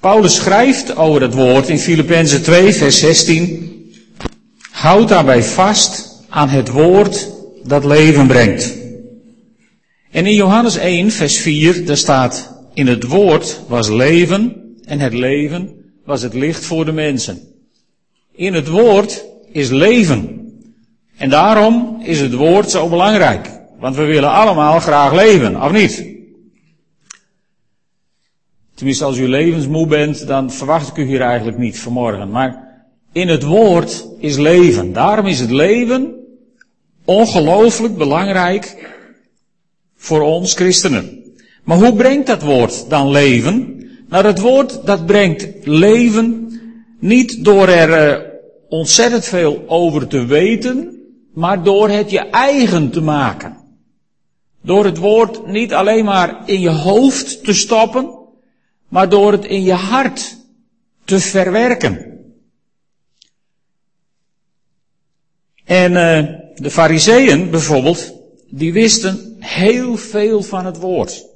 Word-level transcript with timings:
Paulus 0.00 0.34
schrijft 0.34 0.96
over 0.96 1.22
het 1.22 1.34
woord 1.34 1.68
in 1.68 1.78
Filippenzen 1.78 2.42
2, 2.42 2.72
vers 2.72 2.98
16. 2.98 3.92
Houd 4.70 5.08
daarbij 5.08 5.42
vast 5.42 6.22
aan 6.28 6.48
het 6.48 6.68
woord 6.68 7.30
dat 7.64 7.84
leven 7.84 8.26
brengt. 8.26 8.76
En 10.10 10.26
in 10.26 10.34
Johannes 10.34 10.76
1, 10.76 11.10
vers 11.10 11.38
4, 11.38 11.86
daar 11.86 11.96
staat, 11.96 12.56
in 12.74 12.86
het 12.86 13.04
woord 13.04 13.60
was 13.68 13.88
leven 13.88 14.56
en 14.84 15.00
het 15.00 15.12
leven 15.14 15.70
was 16.04 16.22
het 16.22 16.34
licht 16.34 16.64
voor 16.64 16.84
de 16.84 16.92
mensen. 16.92 17.40
In 18.34 18.54
het 18.54 18.68
woord 18.68 19.24
is 19.52 19.68
leven. 19.68 20.50
En 21.16 21.30
daarom 21.30 22.00
is 22.04 22.20
het 22.20 22.34
woord 22.34 22.70
zo 22.70 22.88
belangrijk. 22.88 23.50
Want 23.78 23.96
we 23.96 24.04
willen 24.04 24.30
allemaal 24.30 24.80
graag 24.80 25.12
leven, 25.12 25.62
of 25.62 25.72
niet? 25.72 26.17
Tenminste, 28.78 29.04
als 29.04 29.18
u 29.18 29.28
levensmoe 29.28 29.86
bent, 29.86 30.26
dan 30.26 30.50
verwacht 30.50 30.88
ik 30.88 30.96
u 30.96 31.04
hier 31.04 31.20
eigenlijk 31.20 31.58
niet 31.58 31.80
vanmorgen. 31.80 32.30
Maar 32.30 32.82
in 33.12 33.28
het 33.28 33.42
woord 33.42 34.06
is 34.18 34.36
leven. 34.36 34.92
Daarom 34.92 35.26
is 35.26 35.40
het 35.40 35.50
leven 35.50 36.14
ongelooflijk 37.04 37.96
belangrijk 37.96 38.92
voor 39.96 40.20
ons 40.20 40.54
christenen. 40.54 41.22
Maar 41.64 41.78
hoe 41.78 41.94
brengt 41.94 42.26
dat 42.26 42.42
woord 42.42 42.90
dan 42.90 43.10
leven? 43.10 43.88
Nou, 44.08 44.22
dat 44.22 44.38
woord 44.38 44.86
dat 44.86 45.06
brengt 45.06 45.66
leven 45.66 46.60
niet 47.00 47.44
door 47.44 47.68
er 47.68 48.10
uh, 48.10 48.24
ontzettend 48.68 49.24
veel 49.24 49.64
over 49.66 50.06
te 50.06 50.24
weten, 50.24 51.00
maar 51.34 51.62
door 51.62 51.88
het 51.88 52.10
je 52.10 52.20
eigen 52.20 52.90
te 52.90 53.00
maken. 53.00 53.56
Door 54.62 54.84
het 54.84 54.98
woord 54.98 55.46
niet 55.46 55.74
alleen 55.74 56.04
maar 56.04 56.42
in 56.44 56.60
je 56.60 56.70
hoofd 56.70 57.44
te 57.44 57.54
stoppen, 57.54 58.17
maar 58.88 59.08
door 59.08 59.32
het 59.32 59.44
in 59.44 59.62
je 59.62 59.72
hart 59.72 60.36
te 61.04 61.20
verwerken. 61.20 62.08
En 65.64 65.92
uh, 65.92 66.38
de 66.54 66.70
fariseeën 66.70 67.50
bijvoorbeeld, 67.50 68.12
die 68.50 68.72
wisten 68.72 69.36
heel 69.38 69.96
veel 69.96 70.42
van 70.42 70.66
het 70.66 70.76
woord. 70.76 71.26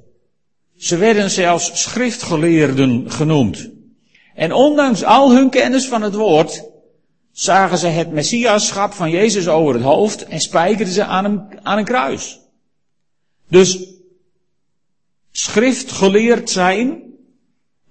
Ze 0.75 0.97
werden 0.97 1.29
zelfs 1.29 1.81
schriftgeleerden 1.81 3.11
genoemd. 3.11 3.69
En 4.35 4.53
ondanks 4.53 5.03
al 5.03 5.35
hun 5.35 5.49
kennis 5.49 5.87
van 5.87 6.01
het 6.01 6.13
woord, 6.13 6.63
zagen 7.31 7.77
ze 7.77 7.87
het 7.87 8.11
messiaschap 8.11 8.93
van 8.93 9.09
Jezus 9.09 9.47
over 9.47 9.73
het 9.73 9.83
hoofd 9.83 10.23
en 10.25 10.39
spijkerden 10.39 10.93
ze 10.93 11.03
aan 11.03 11.25
een, 11.25 11.59
aan 11.63 11.77
een 11.77 11.85
kruis. 11.85 12.39
Dus 13.47 13.87
schriftgeleerd 15.31 16.49
zijn, 16.49 17.12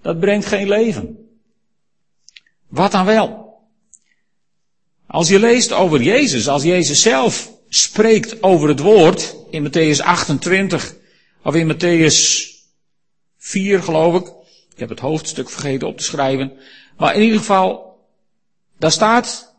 dat 0.03 0.21
brengt 0.21 0.47
geen 0.47 0.69
leven. 0.69 1.29
Wat 2.69 2.93
dan 2.93 3.05
wel? 3.05 3.43
Als 5.07 5.29
je 5.29 5.39
leest 5.39 5.73
over 5.73 6.03
Jezus, 6.03 6.49
als 6.49 6.63
Jezus 6.63 7.03
zelf 7.03 7.53
spreekt 7.69 8.43
over 8.43 8.69
het 8.69 8.81
woord 8.81 9.37
in 9.51 9.69
Matthäus 9.69 10.03
28 10.03 10.97
of 11.43 11.55
in 11.55 11.75
Matthäus 11.75 12.49
4 13.39 13.83
geloof 13.83 14.21
ik. 14.21 14.27
Ik 14.73 14.79
heb 14.79 14.89
het 14.89 15.01
hoofdstuk 15.01 15.51
vergeten 15.51 15.89
op 15.89 15.97
te 15.97 16.05
schrijven. 16.05 16.53
Maar 16.97 17.15
in 17.15 17.23
ieder 17.23 17.39
geval, 17.39 17.97
daar 18.79 18.93
staat 18.93 19.55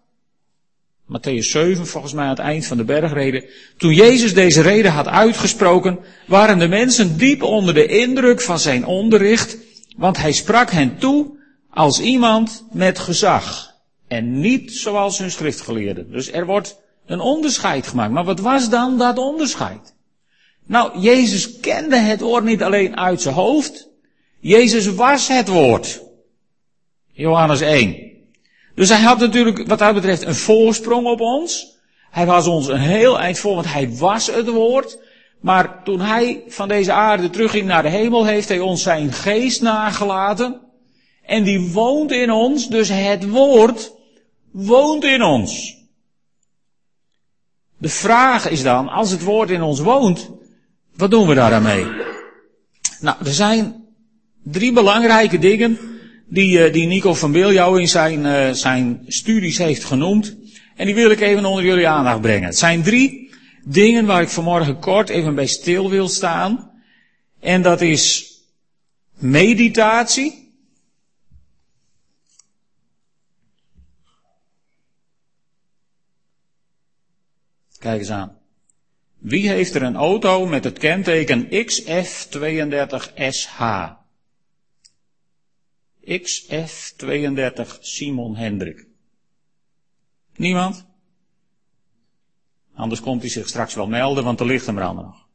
Matthäus 1.05 1.45
7 1.49 1.87
volgens 1.87 2.13
mij 2.13 2.23
aan 2.23 2.29
het 2.29 2.39
eind 2.39 2.65
van 2.65 2.77
de 2.77 2.83
bergreden. 2.83 3.45
Toen 3.77 3.93
Jezus 3.93 4.33
deze 4.33 4.61
reden 4.61 4.91
had 4.91 5.07
uitgesproken, 5.07 5.99
waren 6.27 6.59
de 6.59 6.67
mensen 6.67 7.17
diep 7.17 7.43
onder 7.43 7.73
de 7.73 7.85
indruk 7.85 8.41
van 8.41 8.59
zijn 8.59 8.85
onderricht, 8.85 9.57
want 9.97 10.17
hij 10.17 10.31
sprak 10.31 10.71
hen 10.71 10.97
toe 10.97 11.37
als 11.69 11.99
iemand 11.99 12.65
met 12.71 12.99
gezag. 12.99 13.71
En 14.07 14.39
niet 14.39 14.71
zoals 14.71 15.17
hun 15.17 15.31
schriftgeleerden. 15.31 16.11
Dus 16.11 16.31
er 16.31 16.45
wordt 16.45 16.81
een 17.05 17.19
onderscheid 17.19 17.87
gemaakt. 17.87 18.11
Maar 18.11 18.23
wat 18.23 18.39
was 18.39 18.69
dan 18.69 18.97
dat 18.97 19.17
onderscheid? 19.17 19.95
Nou, 20.65 20.99
Jezus 20.99 21.59
kende 21.59 21.95
het 21.95 22.21
woord 22.21 22.43
niet 22.43 22.63
alleen 22.63 22.97
uit 22.97 23.21
zijn 23.21 23.35
hoofd. 23.35 23.89
Jezus 24.39 24.87
was 24.87 25.27
het 25.27 25.47
woord. 25.47 26.01
Johannes 27.11 27.61
1. 27.61 28.11
Dus 28.75 28.89
hij 28.89 29.01
had 29.01 29.19
natuurlijk 29.19 29.67
wat 29.67 29.79
dat 29.79 29.93
betreft 29.93 30.21
een 30.21 30.35
voorsprong 30.35 31.07
op 31.07 31.19
ons. 31.19 31.77
Hij 32.11 32.25
was 32.25 32.47
ons 32.47 32.67
een 32.67 32.79
heel 32.79 33.19
eind 33.19 33.39
voor, 33.39 33.55
want 33.55 33.73
hij 33.73 33.95
was 33.95 34.27
het 34.27 34.47
woord. 34.47 34.97
Maar 35.43 35.83
toen 35.83 35.99
hij 35.99 36.43
van 36.47 36.67
deze 36.67 36.91
aarde 36.91 37.29
terugging 37.29 37.65
naar 37.65 37.83
de 37.83 37.89
hemel, 37.89 38.25
heeft 38.25 38.47
hij 38.47 38.59
ons 38.59 38.83
zijn 38.83 39.11
geest 39.11 39.61
nagelaten. 39.61 40.61
En 41.25 41.43
die 41.43 41.71
woont 41.71 42.11
in 42.11 42.31
ons, 42.31 42.69
dus 42.69 42.89
het 42.89 43.29
woord 43.29 43.93
woont 44.51 45.03
in 45.03 45.23
ons. 45.23 45.77
De 47.77 47.89
vraag 47.89 48.49
is 48.49 48.63
dan, 48.63 48.87
als 48.87 49.11
het 49.11 49.23
woord 49.23 49.49
in 49.49 49.61
ons 49.61 49.79
woont, 49.79 50.29
wat 50.95 51.11
doen 51.11 51.27
we 51.27 51.33
daar 51.33 51.53
aan 51.53 51.63
mee? 51.63 51.85
Nou, 52.99 53.17
er 53.25 53.33
zijn 53.33 53.85
drie 54.43 54.73
belangrijke 54.73 55.39
dingen 55.39 55.77
die, 56.27 56.69
die 56.69 56.87
Nico 56.87 57.13
van 57.13 57.31
Biljouw 57.31 57.75
in 57.75 57.87
zijn, 57.87 58.55
zijn 58.55 59.03
studies 59.07 59.57
heeft 59.57 59.83
genoemd. 59.83 60.37
En 60.75 60.85
die 60.85 60.95
wil 60.95 61.11
ik 61.11 61.19
even 61.19 61.45
onder 61.45 61.63
jullie 61.63 61.87
aandacht 61.87 62.21
brengen. 62.21 62.45
Het 62.45 62.57
zijn 62.57 62.83
drie 62.83 63.22
dingen 63.63 64.05
waar 64.05 64.21
ik 64.21 64.29
vanmorgen 64.29 64.79
kort 64.79 65.09
even 65.09 65.35
bij 65.35 65.47
stil 65.47 65.89
wil 65.89 66.07
staan. 66.07 66.81
En 67.39 67.61
dat 67.61 67.81
is 67.81 68.33
meditatie. 69.13 70.41
Kijk 77.79 77.99
eens 77.99 78.09
aan. 78.09 78.37
Wie 79.17 79.49
heeft 79.49 79.75
er 79.75 79.83
een 79.83 79.95
auto 79.95 80.45
met 80.45 80.63
het 80.63 80.77
kenteken 80.77 81.45
XF32SH? 81.45 83.91
XF32 86.05 87.79
Simon 87.79 88.35
Hendrik. 88.35 88.87
Niemand? 90.35 90.85
Anders 92.83 93.01
komt 93.01 93.21
hij 93.21 93.29
zich 93.29 93.47
straks 93.47 93.73
wel 93.73 93.87
melden, 93.87 94.23
want 94.23 94.39
er 94.39 94.45
ligt 94.45 94.65
hem 94.65 94.77
er 94.77 94.93
nog. 94.93 95.27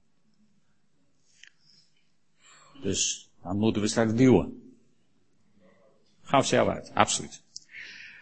Dus 2.83 3.31
dan 3.43 3.59
moeten 3.59 3.83
we 3.83 3.89
straks 3.89 4.15
duwen. 4.15 4.73
Ga 6.23 6.43
zelf 6.43 6.69
uit, 6.69 6.91
absoluut. 6.95 7.43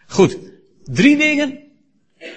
Goed, 0.07 0.37
drie 0.83 1.17
dingen 1.17 1.59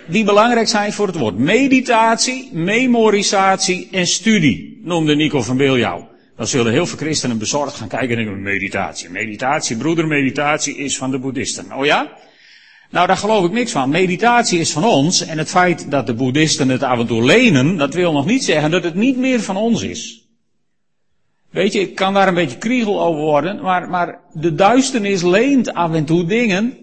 die 0.08 0.24
belangrijk 0.24 0.68
zijn 0.68 0.92
voor 0.92 1.06
het 1.06 1.16
woord. 1.16 1.38
Meditatie, 1.38 2.52
memorisatie 2.52 3.88
en 3.90 4.06
studie, 4.06 4.80
noemde 4.82 5.14
Nico 5.14 5.42
van 5.42 5.56
Beeljauw. 5.56 6.10
Dan 6.36 6.46
zullen 6.46 6.72
heel 6.72 6.86
veel 6.86 6.98
christenen 6.98 7.38
bezorgd 7.38 7.76
gaan 7.76 7.88
kijken 7.88 8.18
en 8.18 8.24
denken, 8.24 8.42
meditatie. 8.42 9.10
Meditatie, 9.10 9.76
broeder, 9.76 10.06
meditatie 10.06 10.76
is 10.76 10.96
van 10.96 11.10
de 11.10 11.18
boeddhisten. 11.18 11.72
Oh 11.72 11.84
ja? 11.84 12.18
Nou, 12.90 13.06
daar 13.06 13.16
geloof 13.16 13.44
ik 13.44 13.52
niks 13.52 13.72
van. 13.72 13.88
Meditatie 13.88 14.58
is 14.58 14.72
van 14.72 14.84
ons 14.84 15.26
en 15.26 15.38
het 15.38 15.50
feit 15.50 15.90
dat 15.90 16.06
de 16.06 16.14
boeddhisten 16.14 16.68
het 16.68 16.82
af 16.82 16.98
en 16.98 17.06
toe 17.06 17.24
lenen, 17.24 17.76
dat 17.76 17.94
wil 17.94 18.12
nog 18.12 18.26
niet 18.26 18.44
zeggen 18.44 18.70
dat 18.70 18.84
het 18.84 18.94
niet 18.94 19.16
meer 19.16 19.40
van 19.40 19.56
ons 19.56 19.82
is. 19.82 20.28
Weet 21.50 21.72
je, 21.72 21.80
ik 21.80 21.94
kan 21.94 22.14
daar 22.14 22.28
een 22.28 22.34
beetje 22.34 22.58
kriegel 22.58 23.02
over 23.02 23.20
worden, 23.20 23.60
maar, 23.60 23.88
maar 23.88 24.20
de 24.32 24.54
duisternis 24.54 25.22
leent 25.22 25.74
af 25.74 25.92
en 25.92 26.04
toe 26.04 26.24
dingen 26.24 26.78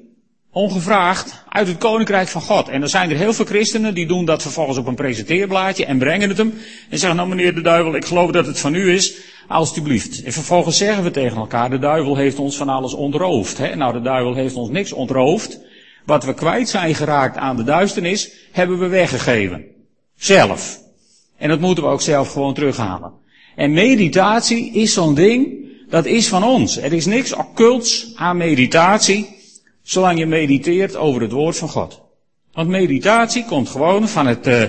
ongevraagd 0.52 1.44
uit 1.50 1.68
het 1.68 1.78
koninkrijk 1.78 2.28
van 2.28 2.42
God. 2.42 2.70
En 2.70 2.82
er 2.82 2.90
zijn 2.90 3.10
er 3.10 3.18
heel 3.18 3.34
veel 3.34 3.46
christenen 3.46 3.94
die 3.94 4.08
doen 4.08 4.26
dat 4.26 4.42
vervolgens 4.42 4.78
op 4.78 4.88
een 4.88 4.96
presenteerblaadje 4.96 5.86
en 5.86 5.98
brengen 5.98 6.30
het 6.30 6.38
hem. 6.38 6.54
En 6.90 6.98
zeggen, 6.98 7.18
nou 7.18 7.30
meneer 7.30 7.56
de 7.56 7.62
duivel, 7.62 7.96
ik 7.96 8.06
geloof 8.06 8.32
dat 8.32 8.46
het 8.46 8.60
van 8.60 8.76
u 8.76 8.94
is, 8.94 9.16
alstublieft. 9.48 10.24
En 10.24 10.34
vervolgens 10.34 10.78
zeggen 10.78 11.04
we 11.04 11.12
tegen 11.12 11.38
elkaar, 11.38 11.70
de 11.70 11.80
duivel 11.80 12.16
heeft 12.16 12.40
ons 12.40 12.58
van 12.58 12.70
alles 12.70 12.94
ontroofd. 12.94 13.58
Hè? 13.58 13.76
Nou, 13.76 13.94
de 13.94 14.02
duivel 14.02 14.34
heeft 14.34 14.56
ons 14.56 14.70
niks 14.70 14.94
ontroofd. 14.94 15.60
Wat 16.08 16.24
we 16.24 16.34
kwijt 16.34 16.70
zijn 16.70 16.96
geraakt 16.96 17.38
aan 17.38 17.56
de 17.56 17.64
duisternis, 17.64 18.32
hebben 18.52 18.80
we 18.80 18.88
weggegeven. 18.88 19.66
Zelf. 20.16 20.80
En 21.38 21.50
dat 21.50 21.60
moeten 21.60 21.84
we 21.84 21.90
ook 21.90 22.02
zelf 22.02 22.32
gewoon 22.32 22.54
terughalen. 22.54 23.12
En 23.56 23.74
meditatie 23.74 24.72
is 24.74 24.94
zo'n 24.94 25.16
ding, 25.16 25.66
dat 25.90 26.06
is 26.06 26.28
van 26.28 26.44
ons. 26.44 26.78
Er 26.78 26.94
is 26.94 27.06
niks 27.06 27.34
occults 27.34 28.12
aan 28.16 28.38
meditatie 28.38 29.36
zolang 29.84 30.20
je 30.20 30.26
mediteert 30.26 30.96
over 30.96 31.22
het 31.22 31.32
woord 31.32 31.58
van 31.58 31.70
God. 31.70 32.02
Want 32.54 32.70
meditatie 32.70 33.46
komt 33.46 33.70
gewoon 33.70 34.08
van 34.08 34.28
het, 34.28 34.48
uh, 34.48 34.64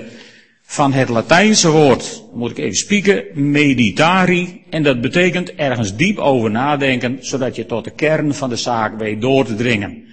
van 0.63 0.93
het 0.93 1.09
Latijnse 1.09 1.71
woord, 1.71 2.25
moet 2.35 2.51
ik 2.51 2.59
even 2.59 2.77
spieken, 2.77 3.25
meditari. 3.35 4.63
En 4.71 4.83
dat 4.83 5.01
betekent 5.01 5.55
ergens 5.55 5.97
diep 5.97 6.19
over 6.19 6.51
nadenken, 6.51 7.19
zodat 7.21 7.57
je 7.57 7.67
tot 7.67 7.85
de 7.85 7.91
kern 7.91 8.35
van 8.35 8.49
de 8.49 8.57
zaak 8.57 8.99
weet 8.99 9.21
door 9.21 9.45
te 9.45 9.55
dringen. 9.55 10.08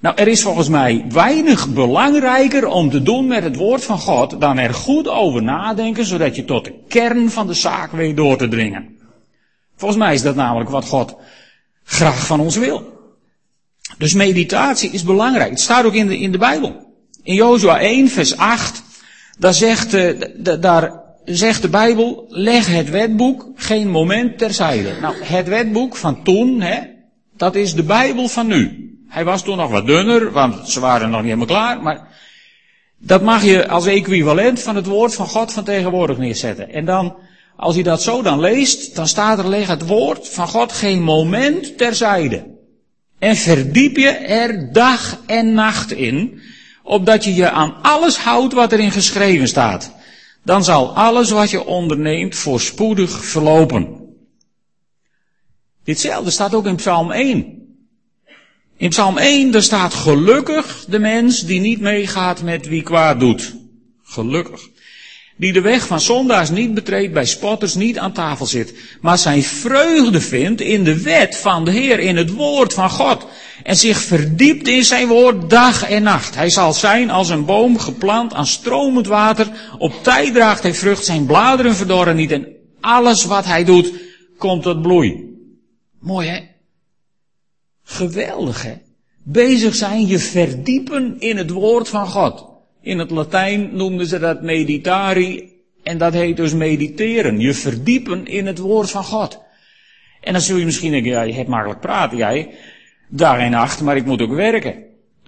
Nou, 0.00 0.16
er 0.16 0.28
is 0.28 0.42
volgens 0.42 0.68
mij 0.68 1.04
weinig 1.08 1.68
belangrijker 1.68 2.66
om 2.66 2.90
te 2.90 3.02
doen 3.02 3.26
met 3.26 3.42
het 3.42 3.56
woord 3.56 3.84
van 3.84 3.98
God 3.98 4.40
dan 4.40 4.58
er 4.58 4.74
goed 4.74 5.08
over 5.08 5.42
nadenken, 5.42 6.04
zodat 6.04 6.36
je 6.36 6.44
tot 6.44 6.64
de 6.64 6.74
kern 6.88 7.30
van 7.30 7.46
de 7.46 7.54
zaak 7.54 7.92
weet 7.92 8.16
door 8.16 8.36
te 8.36 8.48
dringen. 8.48 8.96
Volgens 9.76 10.00
mij 10.00 10.14
is 10.14 10.22
dat 10.22 10.34
namelijk 10.34 10.70
wat 10.70 10.84
God 10.84 11.16
graag 11.84 12.26
van 12.26 12.40
ons 12.40 12.56
wil. 12.56 12.96
Dus 13.98 14.14
meditatie 14.14 14.90
is 14.90 15.02
belangrijk. 15.02 15.50
Het 15.50 15.60
staat 15.60 15.84
ook 15.84 15.94
in 15.94 16.06
de, 16.06 16.18
in 16.18 16.32
de 16.32 16.38
Bijbel. 16.38 16.86
In 17.22 17.34
Jozua 17.34 17.80
1, 17.80 18.08
vers 18.08 18.36
8, 18.36 18.82
daar 19.38 19.54
zegt, 19.54 19.94
uh, 19.94 20.20
daar 20.60 21.02
zegt 21.24 21.62
de 21.62 21.68
Bijbel, 21.68 22.24
leg 22.28 22.66
het 22.66 22.90
wetboek 22.90 23.50
geen 23.54 23.90
moment 23.90 24.38
terzijde. 24.38 24.92
Nou, 25.00 25.14
het 25.22 25.48
wetboek 25.48 25.96
van 25.96 26.22
toen, 26.22 26.60
hè, 26.60 26.80
dat 27.36 27.54
is 27.54 27.74
de 27.74 27.82
Bijbel 27.82 28.28
van 28.28 28.46
nu. 28.46 28.88
Hij 29.08 29.24
was 29.24 29.42
toen 29.42 29.56
nog 29.56 29.70
wat 29.70 29.86
dunner, 29.86 30.32
want 30.32 30.68
ze 30.68 30.80
waren 30.80 31.10
nog 31.10 31.22
niet 31.22 31.30
helemaal 31.30 31.46
klaar, 31.46 31.82
maar 31.82 32.08
dat 32.98 33.22
mag 33.22 33.44
je 33.44 33.68
als 33.68 33.86
equivalent 33.86 34.60
van 34.60 34.76
het 34.76 34.86
woord 34.86 35.14
van 35.14 35.26
God 35.26 35.52
van 35.52 35.64
tegenwoordig 35.64 36.18
neerzetten. 36.18 36.72
En 36.72 36.84
dan, 36.84 37.16
als 37.56 37.76
je 37.76 37.82
dat 37.82 38.02
zo 38.02 38.22
dan 38.22 38.40
leest, 38.40 38.96
dan 38.96 39.08
staat 39.08 39.38
er 39.38 39.48
leg 39.48 39.66
het 39.66 39.86
woord 39.86 40.28
van 40.28 40.48
God 40.48 40.72
geen 40.72 41.02
moment 41.02 41.78
terzijde. 41.78 42.56
En 43.18 43.36
verdiep 43.36 43.96
je 43.96 44.10
er 44.10 44.72
dag 44.72 45.20
en 45.26 45.52
nacht 45.52 45.92
in, 45.92 46.40
opdat 46.82 47.24
je 47.24 47.34
je 47.34 47.50
aan 47.50 47.82
alles 47.82 48.18
houdt 48.18 48.52
wat 48.52 48.72
erin 48.72 48.90
geschreven 48.90 49.48
staat. 49.48 49.92
Dan 50.44 50.64
zal 50.64 50.96
alles 50.96 51.30
wat 51.30 51.50
je 51.50 51.64
onderneemt 51.64 52.36
voorspoedig 52.36 53.24
verlopen. 53.24 53.96
Ditzelfde 55.84 56.30
staat 56.30 56.54
ook 56.54 56.66
in 56.66 56.76
Psalm 56.76 57.12
1. 57.12 57.57
In 58.78 58.88
Psalm 58.88 59.18
1, 59.18 59.50
daar 59.50 59.62
staat 59.62 59.94
gelukkig 59.94 60.84
de 60.88 60.98
mens 60.98 61.40
die 61.44 61.60
niet 61.60 61.80
meegaat 61.80 62.42
met 62.42 62.68
wie 62.68 62.82
kwaad 62.82 63.20
doet. 63.20 63.54
Gelukkig. 64.02 64.68
Die 65.36 65.52
de 65.52 65.60
weg 65.60 65.86
van 65.86 66.00
zondaars 66.00 66.50
niet 66.50 66.74
betreedt, 66.74 67.12
bij 67.12 67.24
spotters 67.24 67.74
niet 67.74 67.98
aan 67.98 68.12
tafel 68.12 68.46
zit, 68.46 68.74
maar 69.00 69.18
zijn 69.18 69.42
vreugde 69.42 70.20
vindt 70.20 70.60
in 70.60 70.84
de 70.84 71.02
wet 71.02 71.36
van 71.36 71.64
de 71.64 71.70
Heer, 71.70 71.98
in 71.98 72.16
het 72.16 72.32
woord 72.32 72.74
van 72.74 72.90
God. 72.90 73.26
En 73.62 73.76
zich 73.76 73.98
verdiept 73.98 74.68
in 74.68 74.84
zijn 74.84 75.08
woord 75.08 75.50
dag 75.50 75.88
en 75.88 76.02
nacht. 76.02 76.34
Hij 76.34 76.50
zal 76.50 76.72
zijn 76.72 77.10
als 77.10 77.28
een 77.28 77.44
boom 77.44 77.78
geplant 77.78 78.34
aan 78.34 78.46
stromend 78.46 79.06
water. 79.06 79.50
Op 79.78 80.02
tijd 80.02 80.34
draagt 80.34 80.62
hij 80.62 80.74
vrucht, 80.74 81.04
zijn 81.04 81.26
bladeren 81.26 81.74
verdorren 81.74 82.16
niet. 82.16 82.32
En 82.32 82.46
alles 82.80 83.24
wat 83.24 83.44
hij 83.44 83.64
doet, 83.64 83.92
komt 84.36 84.62
tot 84.62 84.82
bloei. 84.82 85.36
Mooi 86.00 86.28
hè? 86.28 86.57
Geweldig 87.90 88.62
hè? 88.62 88.74
Bezig 89.22 89.74
zijn 89.74 90.06
je 90.06 90.18
verdiepen 90.18 91.16
in 91.18 91.36
het 91.36 91.50
woord 91.50 91.88
van 91.88 92.06
God. 92.06 92.46
In 92.80 92.98
het 92.98 93.10
Latijn 93.10 93.76
noemden 93.76 94.06
ze 94.06 94.18
dat 94.18 94.42
meditari 94.42 95.52
en 95.82 95.98
dat 95.98 96.12
heet 96.12 96.36
dus 96.36 96.54
mediteren. 96.54 97.40
Je 97.40 97.54
verdiepen 97.54 98.26
in 98.26 98.46
het 98.46 98.58
woord 98.58 98.90
van 98.90 99.04
God. 99.04 99.40
En 100.20 100.32
dan 100.32 100.42
zul 100.42 100.56
je 100.56 100.64
misschien 100.64 100.90
denken, 100.90 101.10
ja, 101.10 101.22
je 101.22 101.32
hebt 101.32 101.48
makkelijk 101.48 101.80
praten, 101.80 102.16
jij, 102.16 102.54
dag 103.08 103.38
en 103.38 103.50
nacht, 103.50 103.80
maar 103.80 103.96
ik 103.96 104.04
moet 104.04 104.22
ook 104.22 104.34
werken. 104.34 104.74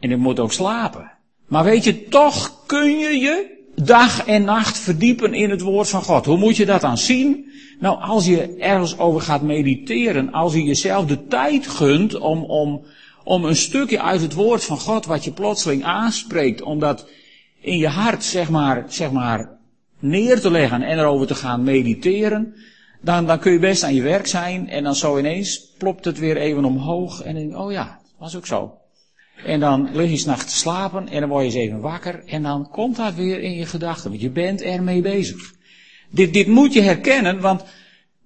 En 0.01 0.11
ik 0.11 0.19
moet 0.19 0.41
ook 0.41 0.53
slapen. 0.53 1.13
Maar 1.47 1.65
weet 1.65 1.85
je, 1.85 2.09
toch 2.09 2.67
kun 2.67 2.99
je 2.99 3.19
je 3.19 3.59
dag 3.75 4.27
en 4.27 4.45
nacht 4.45 4.79
verdiepen 4.79 5.35
in 5.35 5.51
het 5.51 5.61
woord 5.61 5.89
van 5.89 6.03
God. 6.03 6.25
Hoe 6.25 6.39
moet 6.39 6.57
je 6.57 6.67
dat 6.67 6.81
dan 6.81 6.99
zien? 6.99 7.51
Nou, 7.81 8.01
als 8.01 8.27
je 8.27 8.57
ergens 8.57 8.99
over 8.99 9.21
gaat 9.21 9.43
mediteren, 9.43 10.33
als 10.33 10.55
je 10.55 10.63
jezelf 10.63 11.07
de 11.07 11.27
tijd 11.27 11.67
gunt 11.67 12.19
om, 12.19 12.45
om, 12.45 12.85
om 13.25 13.45
een 13.45 13.57
stukje 13.57 14.01
uit 14.01 14.21
het 14.21 14.35
woord 14.35 14.65
van 14.65 14.79
God 14.79 15.07
wat 15.07 15.25
je 15.25 15.33
plotseling 15.33 15.85
aanspreekt, 15.85 16.63
om 16.63 16.79
dat 16.79 17.09
in 17.61 17.79
je 17.79 17.89
hart, 17.89 18.25
zeg 18.25 18.51
maar, 18.51 18.85
zeg 18.89 19.11
maar, 19.11 19.59
neer 19.99 20.41
te 20.41 20.51
leggen 20.51 20.83
en 20.83 20.99
erover 20.99 21.27
te 21.27 21.35
gaan 21.35 21.63
mediteren, 21.63 22.55
dan, 23.01 23.27
dan 23.27 23.39
kun 23.39 23.53
je 23.53 23.59
best 23.59 23.83
aan 23.83 23.95
je 23.95 24.03
werk 24.03 24.27
zijn 24.27 24.69
en 24.69 24.85
dan 24.85 24.95
zo 24.95 25.19
ineens 25.19 25.75
plopt 25.79 26.05
het 26.05 26.19
weer 26.19 26.37
even 26.37 26.65
omhoog 26.65 27.23
en 27.23 27.35
dan 27.35 27.49
denk 27.49 27.59
oh 27.59 27.73
ja, 27.73 28.01
was 28.19 28.37
ook 28.37 28.47
zo. 28.47 28.75
En 29.45 29.61
dan 29.61 29.89
lig 29.93 30.11
je 30.11 30.17
s'nachts 30.17 30.53
te 30.53 30.59
slapen 30.59 31.09
en 31.09 31.21
dan 31.21 31.29
word 31.29 31.41
je 31.41 31.47
eens 31.47 31.69
even 31.69 31.81
wakker 31.81 32.25
en 32.27 32.43
dan 32.43 32.69
komt 32.71 32.97
dat 32.97 33.15
weer 33.15 33.41
in 33.41 33.55
je 33.55 33.67
gedachten, 33.67 34.11
want 34.11 34.23
je 34.23 34.31
bent 34.31 34.63
ermee 34.63 35.01
bezig. 35.01 35.59
Dit, 36.11 36.33
dit 36.33 36.47
moet 36.47 36.73
je 36.73 36.81
herkennen, 36.81 37.41
want 37.41 37.65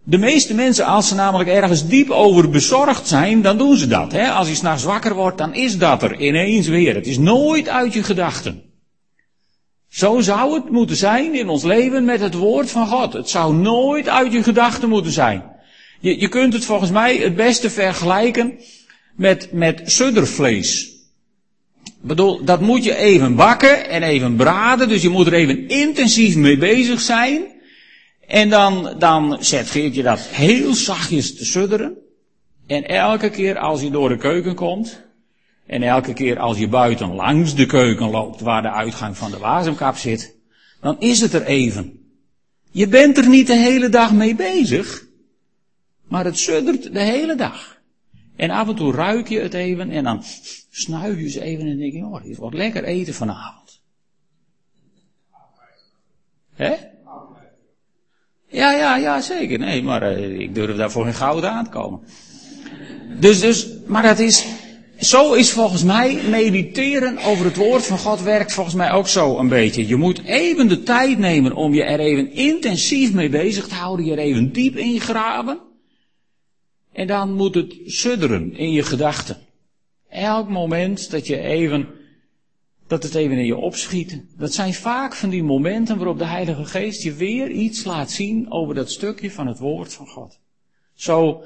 de 0.02 0.18
meeste 0.18 0.54
mensen, 0.54 0.86
als 0.86 1.08
ze 1.08 1.14
namelijk 1.14 1.48
ergens 1.48 1.86
diep 1.86 2.10
over 2.10 2.50
bezorgd 2.50 3.06
zijn, 3.06 3.42
dan 3.42 3.58
doen 3.58 3.76
ze 3.76 3.86
dat. 3.86 4.12
Hè? 4.12 4.28
Als 4.28 4.48
je 4.48 4.54
s'nachts 4.54 4.84
wakker 4.84 5.14
wordt, 5.14 5.38
dan 5.38 5.54
is 5.54 5.78
dat 5.78 6.02
er 6.02 6.20
ineens 6.20 6.68
weer. 6.68 6.94
Het 6.94 7.06
is 7.06 7.18
nooit 7.18 7.68
uit 7.68 7.92
je 7.92 8.02
gedachten. 8.02 8.62
Zo 9.88 10.20
zou 10.20 10.54
het 10.54 10.70
moeten 10.70 10.96
zijn 10.96 11.34
in 11.34 11.48
ons 11.48 11.62
leven 11.62 12.04
met 12.04 12.20
het 12.20 12.34
woord 12.34 12.70
van 12.70 12.86
God. 12.86 13.12
Het 13.12 13.28
zou 13.28 13.54
nooit 13.54 14.08
uit 14.08 14.32
je 14.32 14.42
gedachten 14.42 14.88
moeten 14.88 15.12
zijn. 15.12 15.42
Je, 16.00 16.20
je 16.20 16.28
kunt 16.28 16.52
het 16.52 16.64
volgens 16.64 16.90
mij 16.90 17.16
het 17.16 17.36
beste 17.36 17.70
vergelijken 17.70 18.58
met, 19.16 19.52
met 19.52 19.82
suddervlees. 19.84 20.92
Bedoel, 22.00 22.44
dat 22.44 22.60
moet 22.60 22.84
je 22.84 22.96
even 22.96 23.34
bakken 23.34 23.88
en 23.88 24.02
even 24.02 24.36
braden, 24.36 24.88
dus 24.88 25.02
je 25.02 25.08
moet 25.08 25.26
er 25.26 25.32
even 25.32 25.68
intensief 25.68 26.36
mee 26.36 26.58
bezig 26.58 27.00
zijn. 27.00 27.53
En 28.34 28.48
dan, 28.48 28.94
dan 28.98 29.36
zet 29.40 29.70
Geert 29.70 29.94
je 29.94 30.02
dat 30.02 30.20
heel 30.20 30.74
zachtjes 30.74 31.36
te 31.36 31.44
sudderen. 31.44 31.96
En 32.66 32.88
elke 32.88 33.30
keer 33.30 33.58
als 33.58 33.80
je 33.80 33.90
door 33.90 34.08
de 34.08 34.16
keuken 34.16 34.54
komt, 34.54 35.02
en 35.66 35.82
elke 35.82 36.12
keer 36.12 36.38
als 36.38 36.58
je 36.58 36.68
buiten 36.68 37.14
langs 37.14 37.54
de 37.54 37.66
keuken 37.66 38.10
loopt 38.10 38.40
waar 38.40 38.62
de 38.62 38.70
uitgang 38.70 39.16
van 39.16 39.30
de 39.30 39.38
wasemkap 39.38 39.96
zit, 39.96 40.36
dan 40.80 41.00
is 41.00 41.20
het 41.20 41.32
er 41.32 41.44
even. 41.44 42.08
Je 42.70 42.88
bent 42.88 43.18
er 43.18 43.28
niet 43.28 43.46
de 43.46 43.56
hele 43.56 43.88
dag 43.88 44.12
mee 44.12 44.34
bezig, 44.34 45.06
maar 46.08 46.24
het 46.24 46.38
suddert 46.38 46.92
de 46.92 47.02
hele 47.02 47.34
dag. 47.34 47.80
En 48.36 48.50
af 48.50 48.68
en 48.68 48.74
toe 48.74 48.92
ruik 48.92 49.28
je 49.28 49.40
het 49.40 49.54
even 49.54 49.90
en 49.90 50.04
dan 50.04 50.22
snuif 50.70 51.18
je 51.18 51.28
ze 51.28 51.40
even 51.40 51.66
en 51.66 51.78
denk 51.78 51.92
je, 51.92 52.04
oh, 52.04 52.22
dit 52.22 52.36
wordt 52.36 52.56
lekker 52.56 52.84
eten 52.84 53.14
vanavond. 53.14 53.80
Hè? 56.54 56.92
Ja, 58.54 58.72
ja, 58.72 58.96
ja, 58.96 59.20
zeker. 59.20 59.58
Nee, 59.58 59.82
maar 59.82 60.18
uh, 60.18 60.40
ik 60.40 60.54
durf 60.54 60.76
daarvoor 60.76 61.04
geen 61.04 61.14
goud 61.14 61.44
aan 61.44 61.64
te 61.64 61.70
komen. 61.70 62.00
Dus, 63.20 63.40
dus, 63.40 63.68
maar 63.86 64.02
dat 64.02 64.18
is, 64.18 64.44
zo 64.98 65.32
is 65.32 65.50
volgens 65.50 65.84
mij 65.84 66.18
mediteren 66.28 67.18
over 67.18 67.44
het 67.44 67.56
woord 67.56 67.86
van 67.86 67.98
God 67.98 68.22
werkt 68.22 68.52
volgens 68.52 68.74
mij 68.74 68.92
ook 68.92 69.08
zo 69.08 69.38
een 69.38 69.48
beetje. 69.48 69.86
Je 69.86 69.96
moet 69.96 70.24
even 70.24 70.68
de 70.68 70.82
tijd 70.82 71.18
nemen 71.18 71.54
om 71.54 71.74
je 71.74 71.82
er 71.82 72.00
even 72.00 72.32
intensief 72.32 73.12
mee 73.12 73.28
bezig 73.28 73.68
te 73.68 73.74
houden, 73.74 74.06
je 74.06 74.12
er 74.12 74.18
even 74.18 74.52
diep 74.52 74.76
in 74.76 75.00
graven. 75.00 75.58
En 76.92 77.06
dan 77.06 77.32
moet 77.32 77.54
het 77.54 77.74
sudderen 77.84 78.56
in 78.56 78.72
je 78.72 78.82
gedachten. 78.82 79.36
Elk 80.08 80.48
moment 80.48 81.10
dat 81.10 81.26
je 81.26 81.40
even, 81.40 81.88
dat 82.86 83.02
het 83.02 83.14
even 83.14 83.38
in 83.38 83.46
je 83.46 83.56
opschiet. 83.56 84.22
Dat 84.36 84.52
zijn 84.52 84.74
vaak 84.74 85.14
van 85.14 85.28
die 85.28 85.42
momenten 85.42 85.96
waarop 85.96 86.18
de 86.18 86.26
Heilige 86.26 86.64
Geest 86.64 87.02
je 87.02 87.12
weer 87.12 87.50
iets 87.50 87.84
laat 87.84 88.10
zien 88.10 88.50
over 88.50 88.74
dat 88.74 88.90
stukje 88.90 89.30
van 89.30 89.46
het 89.46 89.58
woord 89.58 89.94
van 89.94 90.06
God. 90.06 90.38
Zo 90.94 91.42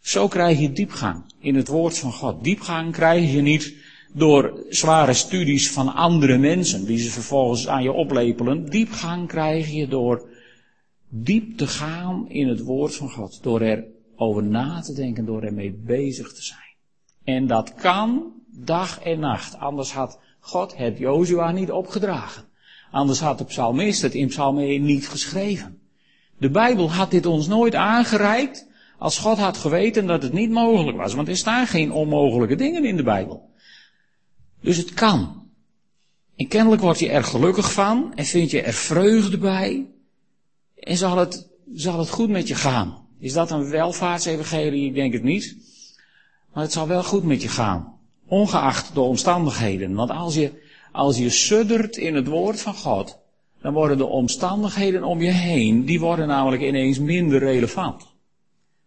zo 0.00 0.28
krijg 0.28 0.58
je 0.58 0.72
diepgang 0.72 1.24
in 1.38 1.54
het 1.54 1.68
woord 1.68 1.98
van 1.98 2.12
God. 2.12 2.44
Diepgang 2.44 2.92
krijg 2.92 3.32
je 3.32 3.40
niet 3.40 3.74
door 4.12 4.64
zware 4.68 5.12
studies 5.12 5.70
van 5.70 5.94
andere 5.94 6.38
mensen 6.38 6.84
die 6.84 6.98
ze 6.98 7.10
vervolgens 7.10 7.68
aan 7.68 7.82
je 7.82 7.92
oplepelen. 7.92 8.70
Diepgang 8.70 9.28
krijg 9.28 9.70
je 9.70 9.88
door 9.88 10.28
diep 11.08 11.56
te 11.56 11.66
gaan 11.66 12.28
in 12.28 12.48
het 12.48 12.60
woord 12.60 12.94
van 12.94 13.10
God. 13.10 13.42
Door 13.42 13.60
er 13.60 13.84
over 14.16 14.42
na 14.42 14.80
te 14.80 14.92
denken, 14.92 15.24
door 15.24 15.42
ermee 15.42 15.72
bezig 15.72 16.32
te 16.32 16.42
zijn. 16.42 16.74
En 17.24 17.46
dat 17.46 17.74
kan 17.74 18.32
dag 18.50 19.00
en 19.00 19.18
nacht. 19.18 19.58
Anders 19.58 19.92
had 19.92 20.18
God 20.46 20.76
het 20.76 20.98
Jozua 20.98 21.50
niet 21.50 21.70
opgedragen. 21.70 22.44
Anders 22.90 23.20
had 23.20 23.38
de 23.38 23.44
psalmist 23.44 24.02
het 24.02 24.14
in 24.14 24.28
psalm 24.28 24.58
1 24.58 24.84
niet 24.84 25.08
geschreven. 25.08 25.80
De 26.38 26.50
Bijbel 26.50 26.92
had 26.92 27.10
dit 27.10 27.26
ons 27.26 27.46
nooit 27.46 27.74
aangereikt 27.74 28.66
als 28.98 29.18
God 29.18 29.38
had 29.38 29.56
geweten 29.56 30.06
dat 30.06 30.22
het 30.22 30.32
niet 30.32 30.50
mogelijk 30.50 30.96
was. 30.96 31.14
Want 31.14 31.28
er 31.28 31.36
staan 31.36 31.66
geen 31.66 31.92
onmogelijke 31.92 32.54
dingen 32.54 32.84
in 32.84 32.96
de 32.96 33.02
Bijbel. 33.02 33.50
Dus 34.60 34.76
het 34.76 34.94
kan. 34.94 35.48
En 36.36 36.48
kennelijk 36.48 36.82
word 36.82 36.98
je 36.98 37.10
er 37.10 37.24
gelukkig 37.24 37.72
van 37.72 38.12
en 38.14 38.24
vind 38.24 38.50
je 38.50 38.62
er 38.62 38.72
vreugde 38.72 39.38
bij. 39.38 39.86
En 40.78 40.96
zal 40.96 41.16
het, 41.16 41.48
zal 41.74 41.98
het 41.98 42.10
goed 42.10 42.28
met 42.28 42.48
je 42.48 42.54
gaan. 42.54 43.06
Is 43.18 43.32
dat 43.32 43.50
een 43.50 43.70
welvaartsevangelie? 43.70 44.86
Ik 44.86 44.94
denk 44.94 45.12
het 45.12 45.22
niet. 45.22 45.56
Maar 46.52 46.62
het 46.62 46.72
zal 46.72 46.88
wel 46.88 47.04
goed 47.04 47.24
met 47.24 47.42
je 47.42 47.48
gaan. 47.48 47.95
Ongeacht 48.28 48.94
de 48.94 49.00
omstandigheden. 49.00 49.94
Want 49.94 50.10
als 50.10 50.34
je, 50.34 50.52
als 50.92 51.18
je 51.18 51.30
suddert 51.30 51.96
in 51.96 52.14
het 52.14 52.26
woord 52.26 52.60
van 52.60 52.74
God, 52.74 53.18
dan 53.60 53.72
worden 53.72 53.98
de 53.98 54.06
omstandigheden 54.06 55.04
om 55.04 55.22
je 55.22 55.30
heen, 55.30 55.84
die 55.84 56.00
worden 56.00 56.26
namelijk 56.26 56.62
ineens 56.62 56.98
minder 56.98 57.38
relevant 57.38 58.14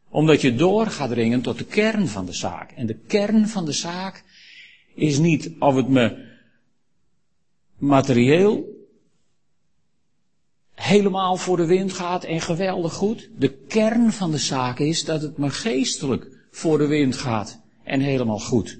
omdat 0.09 0.41
je 0.41 0.55
door 0.55 0.87
gaat 0.87 1.09
dringen 1.09 1.41
tot 1.41 1.57
de 1.57 1.65
kern 1.65 2.07
van 2.07 2.25
de 2.25 2.33
zaak. 2.33 2.71
En 2.71 2.85
de 2.85 2.97
kern 2.97 3.47
van 3.47 3.65
de 3.65 3.71
zaak 3.71 4.23
is 4.95 5.17
niet 5.17 5.51
of 5.59 5.75
het 5.75 5.87
me 5.87 6.27
materieel 7.77 8.77
helemaal 10.73 11.35
voor 11.35 11.57
de 11.57 11.65
wind 11.65 11.93
gaat 11.93 12.23
en 12.23 12.41
geweldig 12.41 12.93
goed. 12.93 13.29
De 13.37 13.53
kern 13.53 14.11
van 14.11 14.31
de 14.31 14.37
zaak 14.37 14.79
is 14.79 15.05
dat 15.05 15.21
het 15.21 15.37
me 15.37 15.49
geestelijk 15.49 16.47
voor 16.51 16.77
de 16.77 16.87
wind 16.87 17.15
gaat 17.15 17.61
en 17.83 17.99
helemaal 17.99 18.39
goed. 18.39 18.79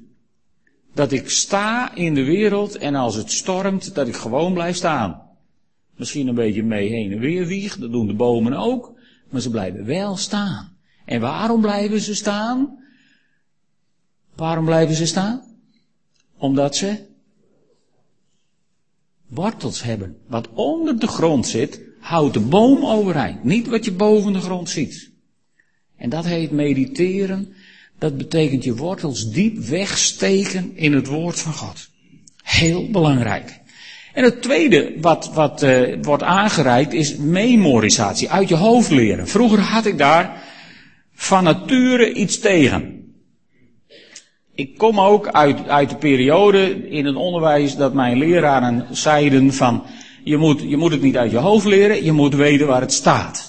Dat 0.94 1.12
ik 1.12 1.30
sta 1.30 1.96
in 1.96 2.14
de 2.14 2.24
wereld 2.24 2.78
en 2.78 2.96
als 2.96 3.16
het 3.16 3.32
stormt, 3.32 3.96
dat 3.96 4.08
ik 4.08 4.16
gewoon 4.16 4.54
blijf 4.54 4.76
staan. 4.76 5.22
Misschien 5.96 6.28
een 6.28 6.36
beetje 6.36 6.64
mee 6.64 6.90
heen 6.90 7.12
en 7.12 7.20
weer 7.20 7.46
wieg, 7.46 7.78
dat 7.78 7.92
doen 7.92 8.08
de 8.08 8.14
bomen 8.14 8.54
ook, 8.54 8.94
maar 9.30 9.42
ze 9.42 9.50
blijven 9.50 9.86
wel 9.86 10.18
staan. 10.18 10.78
En 11.06 11.22
waarom 11.22 11.62
blijven 11.62 12.02
ze 12.02 12.16
staan? 12.16 12.80
Waarom 14.36 14.66
blijven 14.66 14.96
ze 14.96 15.06
staan? 15.06 15.44
Omdat 16.38 16.76
ze 16.76 17.08
wortels 19.28 19.84
hebben. 19.84 20.18
Wat 20.28 20.50
onder 20.54 21.00
de 21.00 21.08
grond 21.08 21.48
zit, 21.48 21.82
houdt 22.00 22.34
de 22.34 22.40
boom 22.40 22.86
overeind. 22.86 23.44
Niet 23.44 23.68
wat 23.68 23.86
je 23.86 23.92
boven 23.92 24.34
de 24.34 24.42
grond 24.42 24.70
ziet. 24.70 25.12
En 25.96 26.10
dat 26.10 26.26
heet 26.26 26.52
mediteren. 26.52 27.54
Dat 28.00 28.18
betekent 28.18 28.64
je 28.64 28.76
wortels 28.76 29.32
diep 29.32 29.58
wegsteken 29.58 30.72
in 30.76 30.94
het 30.94 31.08
woord 31.08 31.40
van 31.40 31.54
God. 31.54 31.90
Heel 32.44 32.90
belangrijk. 32.90 33.60
En 34.14 34.24
het 34.24 34.42
tweede 34.42 34.94
wat, 35.02 35.32
wat 35.34 35.64
uh, 35.64 35.96
wordt 36.02 36.24
aangereikt 36.24 36.94
is 36.94 37.16
memorisatie, 37.18 38.30
uit 38.30 38.50
je 38.50 38.56
hoofd 38.56 38.90
leren. 38.90 39.28
Vroeger 39.28 39.60
had 39.60 39.86
ik 39.86 39.98
daar 39.98 40.44
van 41.14 41.44
nature 41.44 42.14
iets 42.14 42.40
tegen. 42.40 43.00
Ik 44.56 44.78
kom 44.78 45.00
ook 45.00 45.28
uit, 45.28 45.68
uit 45.68 45.90
de 45.90 45.96
periode 45.96 46.90
in 46.90 47.06
het 47.06 47.16
onderwijs 47.16 47.76
dat 47.76 47.94
mijn 47.94 48.18
leraren 48.18 48.88
zeiden 48.92 49.54
van, 49.54 49.84
je 50.24 50.38
moet, 50.38 50.62
je 50.62 50.78
moet 50.78 50.92
het 50.92 51.02
niet 51.02 51.18
uit 51.18 51.32
je 51.32 51.38
hoofd 51.38 51.66
leren, 51.66 52.04
je 52.04 52.12
moet 52.12 52.36
weten 52.36 52.68
waar 52.68 52.82
het 52.82 52.94
staat. 52.94 53.49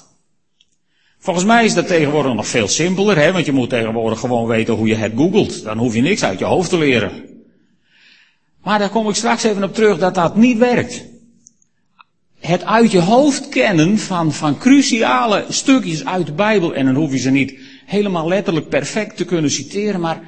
Volgens 1.22 1.44
mij 1.44 1.64
is 1.64 1.74
dat 1.74 1.86
tegenwoordig 1.86 2.34
nog 2.34 2.46
veel 2.46 2.68
simpeler, 2.68 3.16
hè, 3.16 3.32
want 3.32 3.46
je 3.46 3.52
moet 3.52 3.68
tegenwoordig 3.68 4.20
gewoon 4.20 4.46
weten 4.46 4.74
hoe 4.74 4.88
je 4.88 4.94
het 4.94 5.12
googelt. 5.16 5.62
Dan 5.62 5.78
hoef 5.78 5.94
je 5.94 6.00
niks 6.00 6.24
uit 6.24 6.38
je 6.38 6.44
hoofd 6.44 6.70
te 6.70 6.78
leren. 6.78 7.10
Maar 8.62 8.78
daar 8.78 8.90
kom 8.90 9.08
ik 9.08 9.14
straks 9.14 9.42
even 9.42 9.62
op 9.62 9.74
terug 9.74 9.98
dat 9.98 10.14
dat 10.14 10.36
niet 10.36 10.58
werkt. 10.58 11.04
Het 12.38 12.64
uit 12.64 12.90
je 12.90 13.00
hoofd 13.00 13.48
kennen 13.48 13.98
van, 13.98 14.32
van 14.32 14.58
cruciale 14.58 15.44
stukjes 15.48 16.04
uit 16.04 16.26
de 16.26 16.32
Bijbel, 16.32 16.74
en 16.74 16.84
dan 16.84 16.94
hoef 16.94 17.12
je 17.12 17.18
ze 17.18 17.30
niet 17.30 17.58
helemaal 17.86 18.28
letterlijk 18.28 18.68
perfect 18.68 19.16
te 19.16 19.24
kunnen 19.24 19.50
citeren, 19.50 20.00
maar 20.00 20.20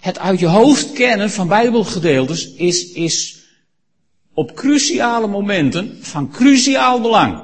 het 0.00 0.18
uit 0.18 0.40
je 0.40 0.46
hoofd 0.46 0.92
kennen 0.92 1.30
van 1.30 1.48
Bijbelgedeeltes 1.48 2.52
is, 2.52 2.92
is 2.92 3.38
op 4.34 4.54
cruciale 4.54 5.26
momenten 5.26 5.98
van 6.00 6.30
cruciaal 6.30 7.00
belang. 7.00 7.42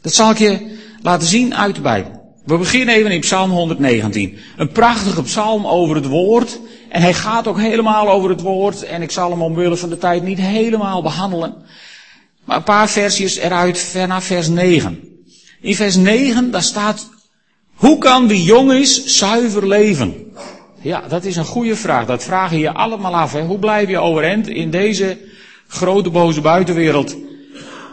Dat 0.00 0.14
zal 0.14 0.30
ik 0.30 0.38
je 0.38 0.82
laten 1.04 1.28
zien 1.28 1.54
uit 1.54 1.74
de 1.74 1.80
Bijbel. 1.80 2.22
We 2.44 2.58
beginnen 2.58 2.94
even 2.94 3.10
in 3.10 3.20
Psalm 3.20 3.50
119. 3.50 4.38
Een 4.56 4.72
prachtige 4.72 5.22
psalm 5.22 5.66
over 5.66 5.96
het 5.96 6.06
woord. 6.06 6.60
En 6.88 7.02
hij 7.02 7.14
gaat 7.14 7.46
ook 7.46 7.58
helemaal 7.58 8.08
over 8.08 8.30
het 8.30 8.40
woord. 8.40 8.82
En 8.82 9.02
ik 9.02 9.10
zal 9.10 9.30
hem 9.30 9.42
omwille 9.42 9.76
van 9.76 9.88
de 9.88 9.98
tijd 9.98 10.22
niet 10.22 10.38
helemaal 10.38 11.02
behandelen. 11.02 11.54
Maar 12.44 12.56
een 12.56 12.62
paar 12.62 12.88
versjes 12.88 13.36
eruit 13.36 13.94
naar 14.06 14.22
vers 14.22 14.48
9. 14.48 14.98
In 15.60 15.74
vers 15.74 15.96
9, 15.96 16.50
daar 16.50 16.62
staat, 16.62 17.08
hoe 17.74 17.98
kan 17.98 18.28
wie 18.28 18.42
jong 18.42 18.72
is 18.72 19.04
zuiver 19.04 19.68
leven? 19.68 20.32
Ja, 20.80 21.02
dat 21.08 21.24
is 21.24 21.36
een 21.36 21.44
goede 21.44 21.76
vraag. 21.76 22.06
Dat 22.06 22.24
vragen 22.24 22.58
je 22.58 22.72
allemaal 22.72 23.16
af. 23.16 23.32
Hè? 23.32 23.42
Hoe 23.42 23.58
blijf 23.58 23.88
je 23.88 23.98
overeind 23.98 24.48
in 24.48 24.70
deze 24.70 25.18
grote 25.68 26.10
boze 26.10 26.40
buitenwereld? 26.40 27.16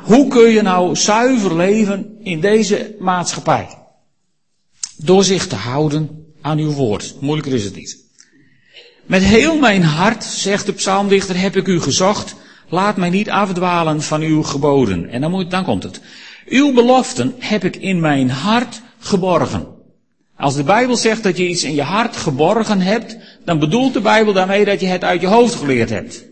Hoe 0.01 0.27
kun 0.27 0.49
je 0.49 0.61
nou 0.61 0.95
zuiver 0.95 1.55
leven 1.55 2.17
in 2.23 2.39
deze 2.39 2.95
maatschappij? 2.99 3.67
Door 4.97 5.23
zich 5.23 5.47
te 5.47 5.55
houden 5.55 6.25
aan 6.41 6.57
uw 6.57 6.71
woord. 6.71 7.15
Moeilijker 7.19 7.53
is 7.53 7.63
het 7.63 7.75
niet. 7.75 7.97
Met 9.05 9.23
heel 9.23 9.59
mijn 9.59 9.83
hart, 9.83 10.23
zegt 10.23 10.65
de 10.65 10.73
psalmdichter, 10.73 11.39
heb 11.39 11.55
ik 11.55 11.67
u 11.67 11.81
gezocht. 11.81 12.35
Laat 12.69 12.97
mij 12.97 13.09
niet 13.09 13.29
afdwalen 13.29 14.01
van 14.01 14.21
uw 14.21 14.43
geboden. 14.43 15.09
En 15.09 15.21
dan, 15.21 15.31
moet, 15.31 15.51
dan 15.51 15.63
komt 15.63 15.83
het. 15.83 16.01
Uw 16.45 16.73
beloften 16.73 17.35
heb 17.39 17.63
ik 17.63 17.75
in 17.75 17.99
mijn 17.99 18.29
hart 18.29 18.81
geborgen. 18.99 19.67
Als 20.37 20.55
de 20.55 20.63
Bijbel 20.63 20.95
zegt 20.95 21.23
dat 21.23 21.37
je 21.37 21.47
iets 21.47 21.63
in 21.63 21.75
je 21.75 21.81
hart 21.81 22.15
geborgen 22.15 22.81
hebt, 22.81 23.17
dan 23.45 23.59
bedoelt 23.59 23.93
de 23.93 24.01
Bijbel 24.01 24.33
daarmee 24.33 24.65
dat 24.65 24.79
je 24.79 24.85
het 24.85 25.03
uit 25.03 25.21
je 25.21 25.27
hoofd 25.27 25.55
geleerd 25.55 25.89
hebt. 25.89 26.30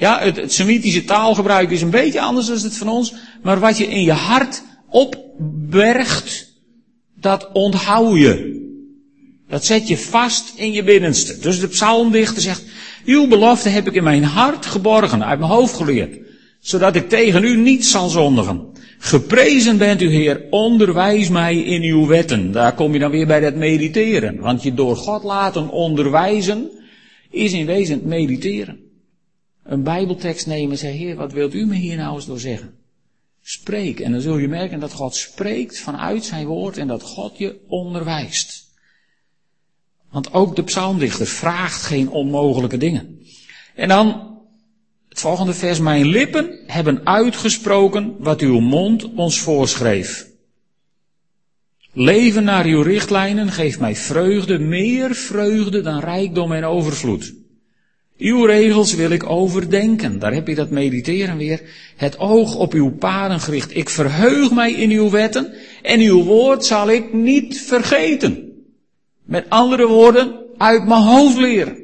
Ja, 0.00 0.20
het, 0.20 0.36
het 0.36 0.52
Semitische 0.52 1.04
taalgebruik 1.04 1.70
is 1.70 1.82
een 1.82 1.90
beetje 1.90 2.20
anders 2.20 2.46
dan 2.46 2.56
het 2.56 2.76
van 2.76 2.88
ons, 2.88 3.14
maar 3.42 3.60
wat 3.60 3.78
je 3.78 3.86
in 3.86 4.02
je 4.02 4.12
hart 4.12 4.62
opbergt, 4.88 6.52
dat 7.14 7.48
onthoud 7.52 8.18
je. 8.18 8.58
Dat 9.48 9.64
zet 9.64 9.88
je 9.88 9.98
vast 9.98 10.52
in 10.56 10.72
je 10.72 10.82
binnenste. 10.82 11.38
Dus 11.38 11.60
de 11.60 11.68
psalmdichter 11.68 12.42
zegt, 12.42 12.62
uw 13.04 13.26
belofte 13.26 13.68
heb 13.68 13.86
ik 13.86 13.94
in 13.94 14.02
mijn 14.02 14.24
hart 14.24 14.66
geborgen, 14.66 15.24
uit 15.24 15.38
mijn 15.38 15.50
hoofd 15.50 15.74
geleerd, 15.74 16.18
zodat 16.60 16.96
ik 16.96 17.08
tegen 17.08 17.44
u 17.44 17.56
niet 17.56 17.86
zal 17.86 18.08
zondigen. 18.08 18.68
Geprezen 18.98 19.78
bent 19.78 20.02
u 20.02 20.08
Heer, 20.08 20.46
onderwijs 20.50 21.28
mij 21.28 21.56
in 21.56 21.82
uw 21.82 22.06
wetten. 22.06 22.52
Daar 22.52 22.74
kom 22.74 22.92
je 22.92 22.98
dan 22.98 23.10
weer 23.10 23.26
bij 23.26 23.40
dat 23.40 23.54
mediteren. 23.54 24.40
Want 24.40 24.62
je 24.62 24.74
door 24.74 24.96
God 24.96 25.22
laten 25.22 25.68
onderwijzen 25.68 26.70
is 27.30 27.52
in 27.52 27.66
wezen 27.66 28.00
mediteren. 28.04 28.89
Een 29.64 29.82
bijbeltekst 29.82 30.46
nemen 30.46 30.70
en 30.70 30.78
zeggen, 30.78 30.98
Heer, 30.98 31.16
wat 31.16 31.32
wilt 31.32 31.54
u 31.54 31.66
me 31.66 31.74
hier 31.74 31.96
nou 31.96 32.14
eens 32.14 32.26
door 32.26 32.40
zeggen? 32.40 32.74
Spreek. 33.42 34.00
En 34.00 34.12
dan 34.12 34.20
zul 34.20 34.38
je 34.38 34.48
merken 34.48 34.80
dat 34.80 34.92
God 34.92 35.14
spreekt 35.14 35.78
vanuit 35.78 36.24
zijn 36.24 36.46
woord 36.46 36.76
en 36.76 36.86
dat 36.86 37.02
God 37.02 37.38
je 37.38 37.60
onderwijst. 37.68 38.68
Want 40.10 40.32
ook 40.32 40.56
de 40.56 40.62
psalmdichter 40.62 41.26
vraagt 41.26 41.82
geen 41.82 42.08
onmogelijke 42.08 42.76
dingen. 42.76 43.20
En 43.74 43.88
dan 43.88 44.38
het 45.08 45.20
volgende 45.20 45.54
vers. 45.54 45.78
Mijn 45.78 46.06
lippen 46.06 46.58
hebben 46.66 47.06
uitgesproken 47.06 48.16
wat 48.18 48.40
uw 48.40 48.60
mond 48.60 49.14
ons 49.14 49.40
voorschreef. 49.40 50.28
Leven 51.92 52.44
naar 52.44 52.64
uw 52.64 52.82
richtlijnen 52.82 53.50
geeft 53.50 53.80
mij 53.80 53.96
vreugde, 53.96 54.58
meer 54.58 55.14
vreugde 55.14 55.80
dan 55.80 56.00
rijkdom 56.00 56.52
en 56.52 56.64
overvloed. 56.64 57.34
Uw 58.20 58.44
regels 58.44 58.94
wil 58.94 59.10
ik 59.10 59.30
overdenken. 59.30 60.18
Daar 60.18 60.32
heb 60.32 60.48
je 60.48 60.54
dat 60.54 60.70
mediteren 60.70 61.36
weer. 61.36 61.62
Het 61.96 62.18
oog 62.18 62.54
op 62.54 62.72
uw 62.72 62.90
paden 62.90 63.40
gericht. 63.40 63.76
Ik 63.76 63.88
verheug 63.88 64.50
mij 64.50 64.72
in 64.72 64.90
uw 64.90 65.10
wetten 65.10 65.52
en 65.82 66.00
uw 66.00 66.22
woord 66.22 66.64
zal 66.64 66.90
ik 66.90 67.12
niet 67.12 67.60
vergeten. 67.60 68.52
Met 69.24 69.46
andere 69.48 69.86
woorden, 69.86 70.32
uit 70.56 70.86
mijn 70.86 71.02
hoofd 71.02 71.36
leren. 71.36 71.76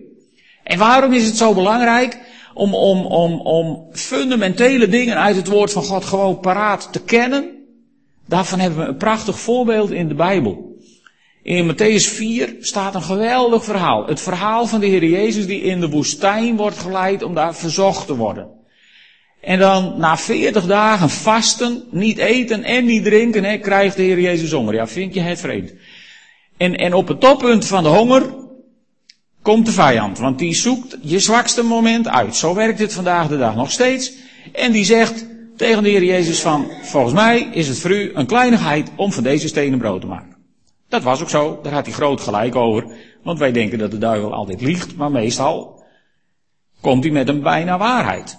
En 0.62 0.78
waarom 0.78 1.12
is 1.12 1.26
het 1.26 1.36
zo 1.36 1.54
belangrijk? 1.54 2.18
om, 2.56 2.74
om, 2.74 3.06
om, 3.06 3.40
om 3.40 3.86
fundamentele 3.92 4.88
dingen 4.88 5.16
uit 5.16 5.36
het 5.36 5.48
woord 5.48 5.72
van 5.72 5.82
God 5.82 6.04
gewoon 6.04 6.40
paraat 6.40 6.88
te 6.92 7.02
kennen. 7.02 7.50
Daarvan 8.26 8.58
hebben 8.58 8.78
we 8.78 8.84
een 8.84 8.96
prachtig 8.96 9.38
voorbeeld 9.38 9.90
in 9.90 10.08
de 10.08 10.14
Bijbel. 10.14 10.65
In 11.46 11.66
Matthäus 11.66 12.06
4 12.06 12.56
staat 12.60 12.94
een 12.94 13.02
geweldig 13.02 13.64
verhaal. 13.64 14.06
Het 14.06 14.20
verhaal 14.20 14.66
van 14.66 14.80
de 14.80 14.86
Heer 14.86 15.04
Jezus 15.04 15.46
die 15.46 15.60
in 15.60 15.80
de 15.80 15.88
woestijn 15.88 16.56
wordt 16.56 16.78
geleid 16.78 17.22
om 17.22 17.34
daar 17.34 17.54
verzocht 17.54 18.06
te 18.06 18.16
worden. 18.16 18.48
En 19.40 19.58
dan 19.58 19.94
na 19.98 20.16
40 20.16 20.66
dagen 20.66 21.10
vasten, 21.10 21.82
niet 21.90 22.18
eten 22.18 22.64
en 22.64 22.84
niet 22.84 23.04
drinken, 23.04 23.44
hè, 23.44 23.58
krijgt 23.58 23.96
de 23.96 24.02
Heer 24.02 24.20
Jezus 24.20 24.52
honger. 24.52 24.74
Ja, 24.74 24.86
vind 24.86 25.14
je 25.14 25.20
het 25.20 25.40
vreemd. 25.40 25.72
En, 26.56 26.76
en 26.76 26.94
op 26.94 27.08
het 27.08 27.20
toppunt 27.20 27.66
van 27.66 27.82
de 27.82 27.88
honger 27.88 28.34
komt 29.42 29.66
de 29.66 29.72
vijand. 29.72 30.18
Want 30.18 30.38
die 30.38 30.54
zoekt 30.54 30.96
je 31.02 31.18
zwakste 31.18 31.62
moment 31.62 32.08
uit. 32.08 32.36
Zo 32.36 32.54
werkt 32.54 32.78
het 32.78 32.92
vandaag 32.92 33.28
de 33.28 33.38
dag 33.38 33.54
nog 33.54 33.70
steeds. 33.70 34.12
En 34.52 34.72
die 34.72 34.84
zegt 34.84 35.26
tegen 35.56 35.82
de 35.82 35.88
Heer 35.88 36.04
Jezus 36.04 36.40
van, 36.40 36.70
volgens 36.82 37.14
mij 37.14 37.48
is 37.52 37.68
het 37.68 37.78
voor 37.78 37.90
u 37.90 38.10
een 38.14 38.26
kleinigheid 38.26 38.90
om 38.96 39.12
van 39.12 39.22
deze 39.22 39.48
stenen 39.48 39.78
brood 39.78 40.00
te 40.00 40.06
maken. 40.06 40.35
Dat 40.88 41.02
was 41.02 41.20
ook 41.20 41.30
zo, 41.30 41.60
daar 41.62 41.72
had 41.72 41.86
hij 41.86 41.94
groot 41.94 42.20
gelijk 42.20 42.54
over. 42.54 42.96
Want 43.22 43.38
wij 43.38 43.52
denken 43.52 43.78
dat 43.78 43.90
de 43.90 43.98
duivel 43.98 44.32
altijd 44.32 44.60
liegt, 44.60 44.96
maar 44.96 45.10
meestal 45.10 45.84
komt 46.80 47.04
hij 47.04 47.12
met 47.12 47.28
een 47.28 47.42
bijna 47.42 47.78
waarheid. 47.78 48.38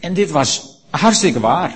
En 0.00 0.14
dit 0.14 0.30
was 0.30 0.82
hartstikke 0.90 1.40
waar. 1.40 1.70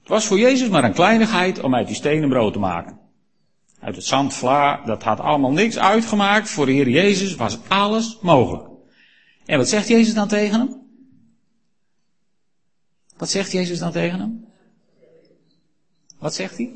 Het 0.00 0.08
was 0.08 0.26
voor 0.26 0.38
Jezus 0.38 0.68
maar 0.68 0.84
een 0.84 0.92
kleinigheid 0.92 1.60
om 1.60 1.74
uit 1.74 1.86
die 1.86 1.96
stenen 1.96 2.28
brood 2.28 2.52
te 2.52 2.58
maken 2.58 2.98
uit 3.80 3.96
het 3.96 4.04
zand, 4.04 4.34
vla, 4.34 4.84
dat 4.84 5.02
had 5.02 5.20
allemaal 5.20 5.52
niks 5.52 5.78
uitgemaakt. 5.78 6.50
Voor 6.50 6.66
de 6.66 6.72
Heer 6.72 6.88
Jezus 6.88 7.34
was 7.34 7.58
alles 7.68 8.18
mogelijk. 8.20 8.68
En 9.46 9.58
wat 9.58 9.68
zegt 9.68 9.88
Jezus 9.88 10.14
dan 10.14 10.28
tegen 10.28 10.60
hem? 10.60 10.86
Wat 13.16 13.30
zegt 13.30 13.52
Jezus 13.52 13.78
dan 13.78 13.92
tegen 13.92 14.18
hem? 14.18 14.46
Wat 16.18 16.34
zegt 16.34 16.56
hij? 16.56 16.72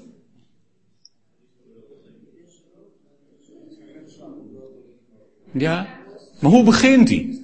Ja, 5.52 5.88
maar 6.40 6.50
hoe 6.50 6.64
begint 6.64 7.08
hij? 7.08 7.38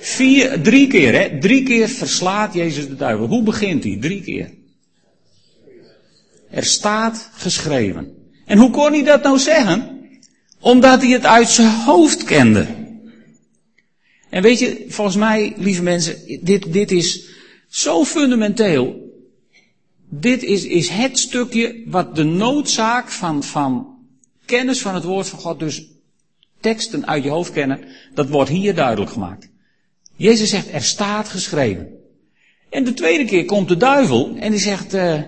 Vier, 0.00 0.60
drie 0.62 0.86
keer, 0.86 1.12
hè? 1.12 1.38
Drie 1.38 1.62
keer 1.62 1.88
verslaat 1.88 2.54
Jezus 2.54 2.88
de 2.88 2.96
duivel. 2.96 3.26
Hoe 3.26 3.42
begint 3.42 3.84
hij? 3.84 3.96
Drie 4.00 4.22
keer. 4.22 4.50
Er 6.50 6.64
staat 6.64 7.30
geschreven. 7.32 8.14
En 8.44 8.58
hoe 8.58 8.70
kon 8.70 8.92
hij 8.92 9.02
dat 9.02 9.22
nou 9.22 9.38
zeggen? 9.38 10.00
Omdat 10.60 11.02
hij 11.02 11.10
het 11.10 11.26
uit 11.26 11.48
zijn 11.48 11.68
hoofd 11.68 12.24
kende. 12.24 12.66
En 14.30 14.42
weet 14.42 14.58
je, 14.58 14.84
volgens 14.88 15.16
mij, 15.16 15.52
lieve 15.56 15.82
mensen, 15.82 16.16
dit, 16.40 16.72
dit 16.72 16.90
is 16.90 17.28
zo 17.68 18.04
fundamenteel. 18.04 19.12
Dit 20.08 20.42
is, 20.42 20.64
is 20.64 20.88
het 20.88 21.18
stukje 21.18 21.82
wat 21.86 22.16
de 22.16 22.24
noodzaak 22.24 23.10
van, 23.10 23.42
van 23.42 23.98
kennis 24.44 24.80
van 24.80 24.94
het 24.94 25.04
woord 25.04 25.28
van 25.28 25.38
God, 25.38 25.58
dus 25.58 25.93
teksten 26.64 27.06
uit 27.06 27.24
je 27.24 27.30
hoofd 27.30 27.52
kennen, 27.52 27.80
dat 28.14 28.28
wordt 28.28 28.50
hier 28.50 28.74
duidelijk 28.74 29.10
gemaakt. 29.10 29.50
Jezus 30.16 30.50
zegt, 30.50 30.72
er 30.72 30.82
staat 30.82 31.28
geschreven. 31.28 31.88
En 32.70 32.84
de 32.84 32.94
tweede 32.94 33.24
keer 33.24 33.44
komt 33.44 33.68
de 33.68 33.76
duivel 33.76 34.34
en 34.36 34.50
die 34.50 34.60
zegt, 34.60 34.94
uh, 34.94 35.22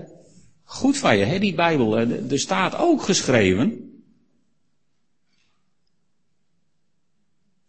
goed 0.64 0.98
van 0.98 1.16
je, 1.16 1.24
hè, 1.24 1.38
die 1.38 1.54
Bijbel, 1.54 2.00
uh, 2.00 2.30
er 2.32 2.38
staat 2.38 2.78
ook 2.78 3.02
geschreven. 3.02 3.90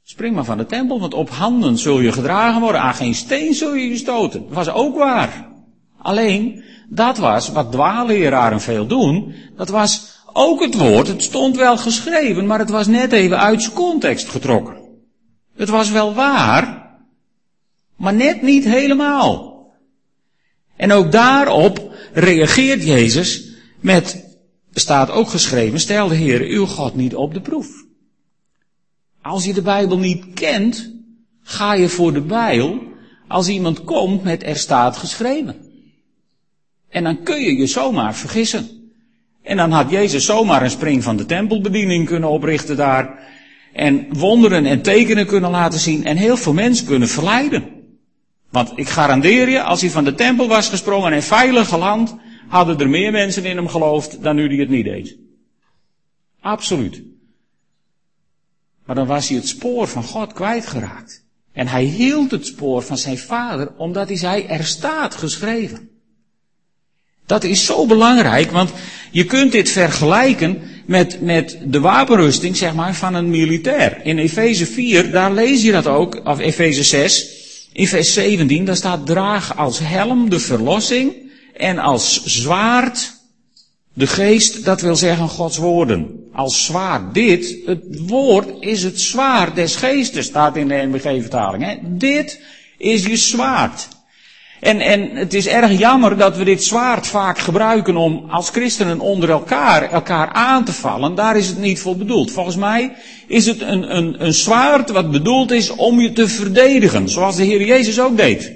Spring 0.03 0.35
maar 0.35 0.45
van 0.45 0.57
de 0.57 0.65
tempel, 0.65 0.99
want 0.99 1.13
op 1.13 1.29
handen 1.29 1.77
zul 1.77 1.99
je 1.99 2.11
gedragen 2.11 2.61
worden, 2.61 2.81
aan 2.81 2.93
geen 2.93 3.15
steen 3.15 3.53
zul 3.53 3.75
je 3.75 3.89
je 3.89 3.97
stoten. 3.97 4.41
Dat 4.43 4.53
was 4.53 4.69
ook 4.69 4.97
waar. 4.97 5.47
Alleen, 5.97 6.63
dat 6.89 7.17
was 7.17 7.49
wat 7.49 7.71
dwaalleraren 7.71 8.61
veel 8.61 8.87
doen, 8.87 9.35
dat 9.55 9.69
was 9.69 10.16
ook 10.37 10.61
het 10.61 10.75
woord, 10.75 11.07
het 11.07 11.23
stond 11.23 11.55
wel 11.55 11.77
geschreven, 11.77 12.45
maar 12.45 12.59
het 12.59 12.69
was 12.69 12.87
net 12.87 13.11
even 13.11 13.39
uit 13.39 13.61
zijn 13.61 13.73
context 13.73 14.29
getrokken. 14.29 14.77
Het 15.55 15.69
was 15.69 15.91
wel 15.91 16.13
waar, 16.13 16.95
maar 17.95 18.13
net 18.13 18.41
niet 18.41 18.63
helemaal. 18.63 19.71
En 20.75 20.91
ook 20.91 21.11
daarop 21.11 21.91
reageert 22.13 22.83
Jezus 22.83 23.49
met, 23.79 24.37
staat 24.73 25.09
ook 25.09 25.27
geschreven, 25.27 25.79
stel 25.79 26.07
de 26.07 26.15
Heer 26.15 26.41
uw 26.41 26.65
God 26.65 26.95
niet 26.95 27.15
op 27.15 27.33
de 27.33 27.41
proef. 27.41 27.85
Als 29.21 29.45
je 29.45 29.53
de 29.53 29.61
Bijbel 29.61 29.97
niet 29.97 30.25
kent, 30.33 30.93
ga 31.41 31.73
je 31.73 31.89
voor 31.89 32.13
de 32.13 32.21
Bijbel 32.21 32.81
als 33.27 33.47
iemand 33.47 33.83
komt 33.83 34.23
met 34.23 34.43
er 34.43 34.57
staat 34.57 34.97
geschreven. 34.97 35.55
En 36.89 37.03
dan 37.03 37.23
kun 37.23 37.41
je 37.41 37.55
je 37.55 37.67
zomaar 37.67 38.15
vergissen. 38.15 38.76
En 39.47 39.57
dan 39.57 39.71
had 39.71 39.89
Jezus 39.89 40.25
zomaar 40.25 40.63
een 40.63 40.69
spring 40.69 41.03
van 41.03 41.17
de 41.17 41.25
tempelbediening 41.25 42.05
kunnen 42.05 42.29
oprichten 42.29 42.75
daar. 42.75 43.19
En 43.73 44.07
wonderen 44.09 44.65
en 44.65 44.81
tekenen 44.81 45.25
kunnen 45.25 45.51
laten 45.51 45.79
zien. 45.79 46.05
En 46.05 46.17
heel 46.17 46.37
veel 46.37 46.53
mensen 46.53 46.85
kunnen 46.85 47.07
verleiden. 47.07 47.63
Want 48.49 48.71
ik 48.75 48.87
garandeer 48.89 49.49
je, 49.49 49.61
als 49.61 49.81
hij 49.81 49.89
van 49.89 50.03
de 50.03 50.15
tempel 50.15 50.47
was 50.47 50.69
gesprongen 50.69 51.13
en 51.13 51.23
veilig 51.23 51.67
geland, 51.67 52.15
hadden 52.47 52.79
er 52.79 52.89
meer 52.89 53.11
mensen 53.11 53.45
in 53.45 53.55
hem 53.55 53.67
geloofd 53.67 54.23
dan 54.23 54.35
nu 54.35 54.47
die 54.47 54.59
het 54.59 54.69
niet 54.69 54.85
deed. 54.85 55.17
Absoluut. 56.41 57.01
Maar 58.85 58.95
dan 58.95 59.07
was 59.07 59.27
hij 59.27 59.37
het 59.37 59.47
spoor 59.47 59.87
van 59.87 60.03
God 60.03 60.33
kwijtgeraakt. 60.33 61.25
En 61.53 61.67
hij 61.67 61.83
hield 61.83 62.31
het 62.31 62.45
spoor 62.45 62.81
van 62.81 62.97
zijn 62.97 63.17
vader, 63.17 63.75
omdat 63.77 64.07
hij 64.07 64.17
zei, 64.17 64.43
er 64.43 64.65
staat 64.65 65.15
geschreven. 65.15 65.89
Dat 67.27 67.43
is 67.43 67.65
zo 67.65 67.85
belangrijk, 67.85 68.51
want 68.51 68.71
je 69.11 69.25
kunt 69.25 69.51
dit 69.51 69.69
vergelijken 69.69 70.61
met, 70.85 71.21
met 71.21 71.57
de 71.63 71.79
wapenrusting, 71.79 72.57
zeg 72.57 72.73
maar, 72.73 72.95
van 72.95 73.13
een 73.13 73.29
militair. 73.29 73.99
In 74.03 74.17
Efeze 74.17 74.65
4, 74.65 75.11
daar 75.11 75.33
lees 75.33 75.61
je 75.61 75.71
dat 75.71 75.87
ook, 75.87 76.21
of 76.23 76.39
Efeze 76.39 76.83
6, 76.83 77.27
in 77.73 77.87
vers 77.87 78.13
17, 78.13 78.65
daar 78.65 78.75
staat 78.75 79.05
draag 79.05 79.57
als 79.57 79.79
helm 79.79 80.29
de 80.29 80.39
verlossing 80.39 81.13
en 81.53 81.77
als 81.77 82.23
zwaard 82.25 83.15
de 83.93 84.07
geest, 84.07 84.65
dat 84.65 84.81
wil 84.81 84.95
zeggen 84.95 85.27
Gods 85.27 85.57
woorden. 85.57 86.29
Als 86.33 86.65
zwaard. 86.65 87.13
Dit, 87.13 87.55
het 87.65 87.83
woord 88.07 88.47
is 88.59 88.83
het 88.83 89.01
zwaard 89.01 89.55
des 89.55 89.75
geestes, 89.75 90.25
staat 90.25 90.55
in 90.55 90.67
de 90.67 90.75
NBG-vertaling. 90.75 91.79
Dit 91.83 92.41
is 92.77 93.05
je 93.05 93.15
zwaard. 93.15 93.87
En, 94.59 94.79
en 94.79 95.15
het 95.15 95.33
is 95.33 95.47
erg 95.47 95.79
jammer 95.79 96.17
dat 96.17 96.37
we 96.37 96.43
dit 96.43 96.63
zwaard 96.63 97.07
vaak 97.07 97.39
gebruiken 97.39 97.97
om 97.97 98.25
als 98.29 98.49
christenen 98.49 98.99
onder 98.99 99.29
elkaar, 99.29 99.91
elkaar 99.91 100.29
aan 100.31 100.63
te 100.63 100.73
vallen. 100.73 101.15
Daar 101.15 101.37
is 101.37 101.47
het 101.47 101.57
niet 101.57 101.79
voor 101.79 101.97
bedoeld. 101.97 102.31
Volgens 102.31 102.55
mij 102.55 102.93
is 103.27 103.45
het 103.45 103.61
een, 103.61 103.97
een, 103.97 104.25
een 104.25 104.33
zwaard 104.33 104.89
wat 104.89 105.11
bedoeld 105.11 105.51
is 105.51 105.69
om 105.69 105.99
je 105.99 106.11
te 106.11 106.27
verdedigen. 106.27 107.09
Zoals 107.09 107.35
de 107.35 107.43
Heer 107.43 107.65
Jezus 107.65 107.99
ook 107.99 108.17
deed. 108.17 108.51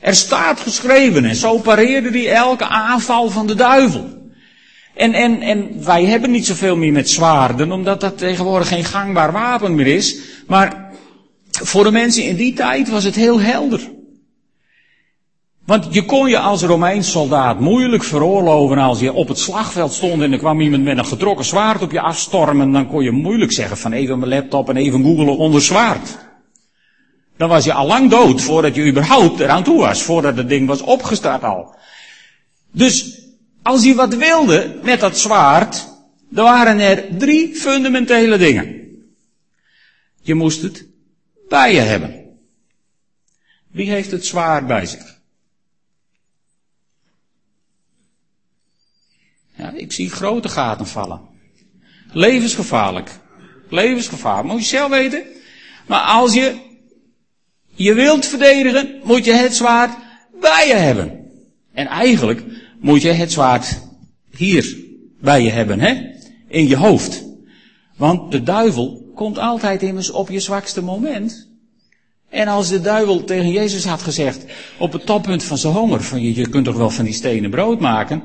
Er 0.00 0.14
staat 0.14 0.60
geschreven 0.60 1.24
en 1.24 1.36
zo 1.36 1.58
pareerde 1.58 2.10
hij 2.10 2.32
elke 2.32 2.66
aanval 2.66 3.30
van 3.30 3.46
de 3.46 3.54
duivel. 3.54 4.14
En, 4.94 5.12
en, 5.12 5.40
en 5.40 5.84
wij 5.84 6.04
hebben 6.04 6.30
niet 6.30 6.46
zoveel 6.46 6.76
meer 6.76 6.92
met 6.92 7.10
zwaarden, 7.10 7.72
omdat 7.72 8.00
dat 8.00 8.18
tegenwoordig 8.18 8.68
geen 8.68 8.84
gangbaar 8.84 9.32
wapen 9.32 9.74
meer 9.74 9.86
is. 9.86 10.16
Maar 10.46 10.90
voor 11.50 11.84
de 11.84 11.90
mensen 11.90 12.24
in 12.24 12.36
die 12.36 12.52
tijd 12.52 12.88
was 12.88 13.04
het 13.04 13.14
heel 13.14 13.40
helder. 13.40 13.94
Want 15.66 15.94
je 15.94 16.04
kon 16.04 16.28
je 16.28 16.38
als 16.38 16.62
Romeins 16.62 17.10
soldaat 17.10 17.60
moeilijk 17.60 18.04
veroorloven 18.04 18.78
als 18.78 19.00
je 19.00 19.12
op 19.12 19.28
het 19.28 19.38
slagveld 19.38 19.92
stond 19.92 20.22
en 20.22 20.32
er 20.32 20.38
kwam 20.38 20.60
iemand 20.60 20.82
met 20.82 20.98
een 20.98 21.06
getrokken 21.06 21.44
zwaard 21.44 21.82
op 21.82 21.92
je 21.92 22.00
afstormen. 22.00 22.72
Dan 22.72 22.88
kon 22.88 23.02
je 23.02 23.10
moeilijk 23.10 23.52
zeggen 23.52 23.76
van 23.76 23.92
even 23.92 24.18
mijn 24.18 24.30
laptop 24.30 24.68
en 24.68 24.76
even 24.76 25.02
googelen 25.02 25.36
onder 25.36 25.62
zwaard. 25.62 26.18
Dan 27.36 27.48
was 27.48 27.64
je 27.64 27.72
al 27.72 27.86
lang 27.86 28.10
dood 28.10 28.42
voordat 28.42 28.74
je 28.74 28.86
überhaupt 28.86 29.40
eraan 29.40 29.62
toe 29.62 29.78
was, 29.78 30.02
voordat 30.02 30.36
het 30.36 30.48
ding 30.48 30.68
was 30.68 30.80
opgestart 30.80 31.42
al. 31.42 31.74
Dus 32.72 33.20
als 33.62 33.84
je 33.84 33.94
wat 33.94 34.14
wilde 34.14 34.78
met 34.82 35.00
dat 35.00 35.18
zwaard, 35.18 35.88
dan 36.28 36.44
waren 36.44 36.78
er 36.78 37.04
drie 37.18 37.54
fundamentele 37.54 38.38
dingen. 38.38 38.74
Je 40.22 40.34
moest 40.34 40.62
het 40.62 40.86
bij 41.48 41.74
je 41.74 41.80
hebben. 41.80 42.24
Wie 43.70 43.90
heeft 43.90 44.10
het 44.10 44.26
zwaard 44.26 44.66
bij 44.66 44.86
zich? 44.86 45.15
Ik 49.74 49.92
zie 49.92 50.10
grote 50.10 50.48
gaten 50.48 50.86
vallen. 50.86 51.20
Levensgevaarlijk. 52.12 53.10
Levensgevaarlijk. 53.70 54.48
Moet 54.48 54.60
je 54.60 54.76
zelf 54.76 54.90
weten. 54.90 55.22
Maar 55.86 56.00
als 56.00 56.34
je 56.34 56.54
je 57.74 57.94
wilt 57.94 58.26
verdedigen, 58.26 59.00
moet 59.04 59.24
je 59.24 59.32
het 59.32 59.56
zwaard 59.56 59.96
bij 60.40 60.66
je 60.66 60.74
hebben. 60.74 61.30
En 61.72 61.86
eigenlijk 61.86 62.42
moet 62.80 63.02
je 63.02 63.10
het 63.10 63.32
zwaard 63.32 63.80
hier 64.36 64.76
bij 65.20 65.42
je 65.42 65.50
hebben, 65.50 65.80
hè? 65.80 65.94
In 66.48 66.68
je 66.68 66.76
hoofd. 66.76 67.24
Want 67.96 68.32
de 68.32 68.42
duivel 68.42 69.10
komt 69.14 69.38
altijd 69.38 69.82
immers 69.82 70.10
op 70.10 70.28
je 70.28 70.40
zwakste 70.40 70.82
moment. 70.82 71.48
En 72.28 72.48
als 72.48 72.68
de 72.68 72.80
duivel 72.80 73.24
tegen 73.24 73.50
Jezus 73.50 73.84
had 73.84 74.02
gezegd, 74.02 74.44
op 74.78 74.92
het 74.92 75.06
toppunt 75.06 75.44
van 75.44 75.58
zijn 75.58 75.72
honger, 75.72 76.02
van 76.02 76.22
je, 76.22 76.34
je 76.34 76.48
kunt 76.48 76.64
toch 76.64 76.76
wel 76.76 76.90
van 76.90 77.04
die 77.04 77.14
stenen 77.14 77.50
brood 77.50 77.80
maken. 77.80 78.22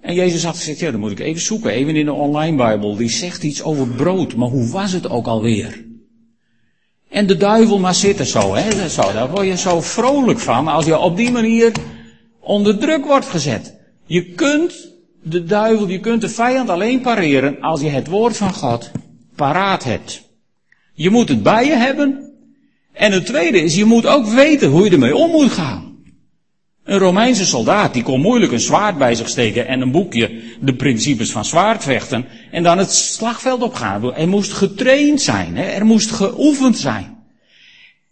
En 0.00 0.14
Jezus 0.14 0.44
had 0.44 0.56
gezegd, 0.56 0.78
ja, 0.78 0.90
dan 0.90 1.00
moet 1.00 1.10
ik 1.10 1.20
even 1.20 1.42
zoeken, 1.42 1.70
even 1.70 1.96
in 1.96 2.04
de 2.04 2.12
online 2.12 2.56
Bijbel. 2.56 2.96
Die 2.96 3.10
zegt 3.10 3.42
iets 3.42 3.62
over 3.62 3.86
brood, 3.86 4.34
maar 4.34 4.48
hoe 4.48 4.68
was 4.68 4.92
het 4.92 5.10
ook 5.10 5.26
alweer? 5.26 5.84
En 7.08 7.26
de 7.26 7.36
duivel 7.36 7.78
maar 7.78 7.94
zitten 7.94 8.26
zo, 8.26 8.54
hè, 8.54 8.88
zo, 8.88 9.12
daar 9.12 9.30
word 9.30 9.46
je 9.46 9.56
zo 9.56 9.80
vrolijk 9.80 10.38
van 10.38 10.68
als 10.68 10.84
je 10.84 10.98
op 10.98 11.16
die 11.16 11.30
manier 11.30 11.72
onder 12.40 12.78
druk 12.78 13.04
wordt 13.04 13.26
gezet. 13.26 13.78
Je 14.06 14.24
kunt 14.24 14.88
de 15.22 15.44
duivel, 15.44 15.88
je 15.88 16.00
kunt 16.00 16.20
de 16.20 16.28
vijand 16.28 16.68
alleen 16.68 17.00
pareren 17.00 17.60
als 17.60 17.80
je 17.80 17.88
het 17.88 18.06
woord 18.06 18.36
van 18.36 18.54
God 18.54 18.90
paraat 19.36 19.84
hebt. 19.84 20.22
Je 20.94 21.10
moet 21.10 21.28
het 21.28 21.42
bij 21.42 21.66
je 21.66 21.76
hebben. 21.76 22.32
En 22.92 23.12
het 23.12 23.26
tweede 23.26 23.60
is, 23.60 23.76
je 23.76 23.84
moet 23.84 24.06
ook 24.06 24.26
weten 24.26 24.70
hoe 24.70 24.84
je 24.84 24.90
ermee 24.90 25.16
om 25.16 25.30
moet 25.30 25.50
gaan. 25.50 25.89
Een 26.84 26.98
Romeinse 26.98 27.46
soldaat, 27.46 27.94
die 27.94 28.02
kon 28.02 28.20
moeilijk 28.20 28.52
een 28.52 28.60
zwaard 28.60 28.98
bij 28.98 29.14
zich 29.14 29.28
steken 29.28 29.66
en 29.66 29.80
een 29.80 29.90
boekje, 29.90 30.42
de 30.60 30.74
principes 30.74 31.32
van 31.32 31.44
zwaardvechten, 31.44 32.26
en 32.50 32.62
dan 32.62 32.78
het 32.78 32.92
slagveld 32.92 33.62
opgaan. 33.62 34.14
Er 34.14 34.28
moest 34.28 34.52
getraind 34.52 35.20
zijn, 35.20 35.56
hè? 35.56 35.62
er 35.62 35.86
moest 35.86 36.10
geoefend 36.10 36.78
zijn. 36.78 37.18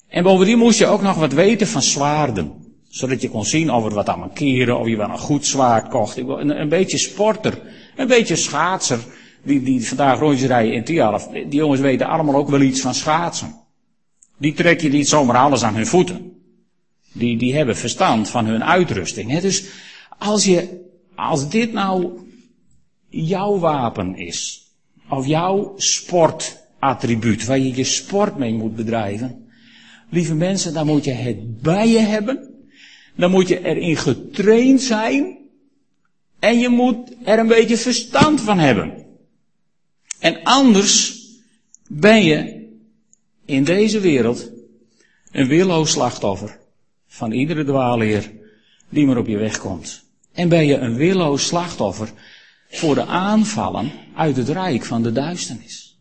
En 0.09 0.23
bovendien 0.23 0.59
moest 0.59 0.79
je 0.79 0.87
ook 0.87 1.03
nog 1.03 1.17
wat 1.17 1.33
weten 1.33 1.67
van 1.67 1.83
zwaarden. 1.83 2.53
Zodat 2.89 3.23
je 3.23 3.29
kon 3.29 3.45
zien 3.45 3.73
of 3.73 3.85
er 3.85 3.95
wat 3.95 4.09
aan 4.09 4.33
keren, 4.33 4.79
of 4.79 4.87
je 4.87 4.97
wel 4.97 5.09
een 5.09 5.19
goed 5.19 5.47
zwaard 5.47 5.89
kocht. 5.89 6.17
Een, 6.17 6.61
een 6.61 6.69
beetje 6.69 6.99
sporter, 6.99 7.61
een 7.97 8.07
beetje 8.07 8.37
schaatser, 8.37 8.99
die, 9.43 9.63
die 9.63 9.89
vandaag 9.89 10.19
rondjes 10.19 10.49
rijden 10.49 10.73
in 10.73 10.85
Tialf. 10.85 11.29
Die 11.29 11.47
jongens 11.49 11.81
weten 11.81 12.07
allemaal 12.07 12.35
ook 12.35 12.51
wel 12.51 12.61
iets 12.61 12.81
van 12.81 12.95
schaatsen. 12.95 13.55
Die 14.39 14.55
trek 14.55 14.81
je 14.81 14.89
niet 14.89 15.09
zomaar 15.09 15.37
alles 15.37 15.63
aan 15.63 15.75
hun 15.75 15.87
voeten. 15.87 16.38
Die, 17.13 17.39
die 17.39 17.55
hebben 17.55 17.77
verstand 17.77 18.29
van 18.29 18.47
hun 18.47 18.65
uitrusting. 18.65 19.31
Hè? 19.31 19.41
Dus 19.41 19.65
als 20.19 20.45
je, 20.45 20.87
als 21.15 21.49
dit 21.49 21.73
nou 21.73 22.19
jouw 23.09 23.59
wapen 23.59 24.17
is, 24.17 24.67
of 25.09 25.27
jouw 25.27 25.75
sportattribuut, 25.77 27.45
waar 27.45 27.59
je 27.59 27.77
je 27.77 27.85
sport 27.85 28.37
mee 28.37 28.55
moet 28.55 28.77
bedrijven, 28.77 29.49
lieve 30.11 30.35
mensen, 30.35 30.73
dan 30.75 30.87
moet 30.87 31.05
je 31.05 31.11
het 31.11 31.63
bij 31.63 31.89
je 31.89 31.99
hebben. 31.99 32.49
Dan 33.17 33.31
moet 33.31 33.49
je 33.49 33.65
erin 33.65 33.97
getraind 33.97 34.83
zijn. 34.83 35.39
En 36.39 36.59
je 36.59 36.69
moet 36.69 37.13
er 37.25 37.39
een 37.39 37.47
beetje 37.47 37.77
verstand 37.77 38.41
van 38.41 38.59
hebben. 38.59 39.07
En 40.19 40.43
anders 40.43 41.23
ben 41.89 42.25
je 42.25 42.67
in 43.45 43.65
deze 43.65 44.01
wereld 44.01 44.51
een 45.33 45.47
willoos 45.47 45.91
slachtoffer 45.91 46.59
van 47.19 47.33
iedere 47.33 47.65
dwaalleer 47.65 48.33
die 48.89 49.07
maar 49.07 49.17
op 49.17 49.27
je 49.27 49.37
weg 49.37 49.59
komt. 49.59 50.05
En 50.33 50.49
ben 50.49 50.67
je 50.67 50.77
een 50.77 50.95
willoos 50.95 51.47
slachtoffer 51.47 52.13
voor 52.69 52.95
de 52.95 53.05
aanvallen 53.05 53.91
uit 54.15 54.37
het 54.37 54.49
rijk 54.49 54.85
van 54.85 55.03
de 55.03 55.13
duisternis. 55.13 55.99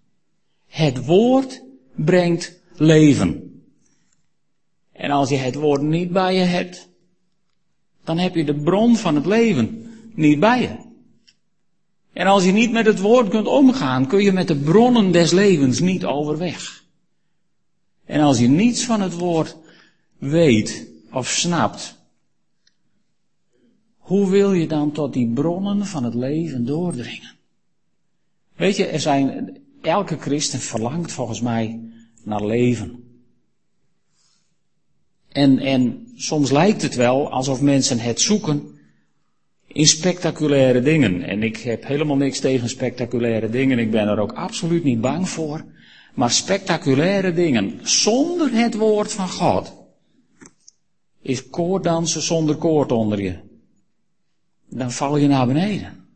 Het 0.67 1.05
woord 1.05 1.63
brengt 1.95 2.61
leven. 2.75 3.61
En 4.91 5.11
als 5.11 5.29
je 5.29 5.35
het 5.35 5.55
woord 5.55 5.81
niet 5.81 6.11
bij 6.11 6.35
je 6.35 6.43
hebt, 6.43 6.89
dan 8.03 8.17
heb 8.17 8.35
je 8.35 8.43
de 8.43 8.55
bron 8.55 8.97
van 8.97 9.15
het 9.15 9.25
leven 9.25 9.91
niet 10.13 10.39
bij 10.39 10.61
je. 10.61 10.75
En 12.13 12.27
als 12.27 12.43
je 12.43 12.51
niet 12.51 12.71
met 12.71 12.85
het 12.85 12.99
woord 12.99 13.29
kunt 13.29 13.47
omgaan, 13.47 14.07
kun 14.07 14.23
je 14.23 14.31
met 14.31 14.47
de 14.47 14.55
bronnen 14.55 15.11
des 15.11 15.31
levens 15.31 15.79
niet 15.79 16.05
overweg. 16.05 16.83
En 18.05 18.19
als 18.19 18.39
je 18.39 18.47
niets 18.47 18.85
van 18.85 19.01
het 19.01 19.13
woord 19.13 19.57
weet 20.17 20.95
of 21.17 21.29
snapt, 21.29 21.95
hoe 23.97 24.29
wil 24.29 24.53
je 24.53 24.67
dan 24.67 24.91
tot 24.91 25.13
die 25.13 25.27
bronnen 25.27 25.85
van 25.85 26.03
het 26.03 26.13
leven 26.13 26.65
doordringen? 26.65 27.35
Weet 28.55 28.75
je, 28.75 28.85
er 28.85 28.99
zijn, 28.99 29.57
elke 29.81 30.17
christen 30.17 30.59
verlangt 30.59 31.11
volgens 31.11 31.41
mij 31.41 31.79
naar 32.23 32.45
leven. 32.45 33.03
En, 35.27 35.59
en 35.59 36.11
soms 36.15 36.51
lijkt 36.51 36.81
het 36.81 36.95
wel 36.95 37.31
alsof 37.31 37.61
mensen 37.61 37.99
het 37.99 38.21
zoeken 38.21 38.79
in 39.67 39.87
spectaculaire 39.87 40.81
dingen. 40.81 41.21
En 41.23 41.43
ik 41.43 41.57
heb 41.57 41.85
helemaal 41.85 42.15
niks 42.15 42.39
tegen 42.39 42.69
spectaculaire 42.69 43.49
dingen. 43.49 43.79
Ik 43.79 43.91
ben 43.91 44.07
er 44.07 44.19
ook 44.19 44.33
absoluut 44.33 44.83
niet 44.83 45.01
bang 45.01 45.29
voor. 45.29 45.65
Maar 46.13 46.31
spectaculaire 46.31 47.33
dingen 47.33 47.79
zonder 47.83 48.51
het 48.51 48.75
woord 48.75 49.13
van 49.13 49.29
God 49.29 49.76
is 51.27 51.49
koorddansen 51.49 52.21
zonder 52.21 52.55
koord 52.55 52.91
onder 52.91 53.21
je. 53.21 53.39
Dan 54.69 54.91
val 54.91 55.17
je 55.17 55.27
naar 55.27 55.47
beneden. 55.47 56.07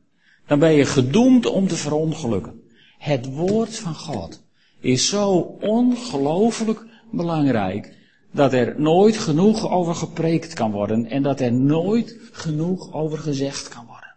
Dan 0.48 0.60
ben 0.60 0.72
je 0.72 0.86
gedoemd 0.86 1.46
om 1.46 1.68
te 1.68 1.76
verongelukken. 1.76 2.62
Het 2.98 3.34
woord 3.34 3.76
van 3.76 3.96
God 3.96 4.42
is 4.80 5.10
zo 5.10 5.32
ongelooflijk 5.62 6.86
belangrijk 7.12 7.98
dat 8.32 8.54
er 8.54 8.82
nooit 8.82 9.18
genoeg 9.18 9.70
over 9.70 9.96
gepreekt 9.96 10.54
kan 10.54 10.72
worden 10.72 11.06
en 11.06 11.24
dat 11.24 11.40
er 11.40 11.54
nooit 11.54 12.18
genoeg 12.32 12.94
over 12.94 13.18
gezegd 13.18 13.68
kan 13.68 13.86
worden. 13.86 14.16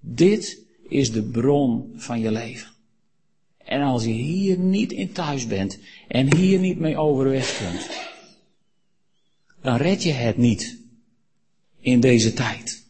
Dit 0.00 0.64
is 0.88 1.12
de 1.12 1.22
bron 1.22 1.92
van 1.96 2.20
je 2.20 2.30
leven. 2.30 2.68
En 3.64 3.82
als 3.82 4.04
je 4.04 4.10
hier 4.10 4.58
niet 4.58 4.92
in 4.92 5.12
thuis 5.12 5.46
bent 5.46 5.78
en 6.08 6.36
hier 6.36 6.58
niet 6.58 6.78
mee 6.78 6.96
overweg 6.96 7.58
kunt, 7.58 8.09
dan 9.62 9.76
red 9.76 10.02
je 10.02 10.12
het 10.12 10.36
niet 10.36 10.78
in 11.80 12.00
deze 12.00 12.32
tijd. 12.32 12.84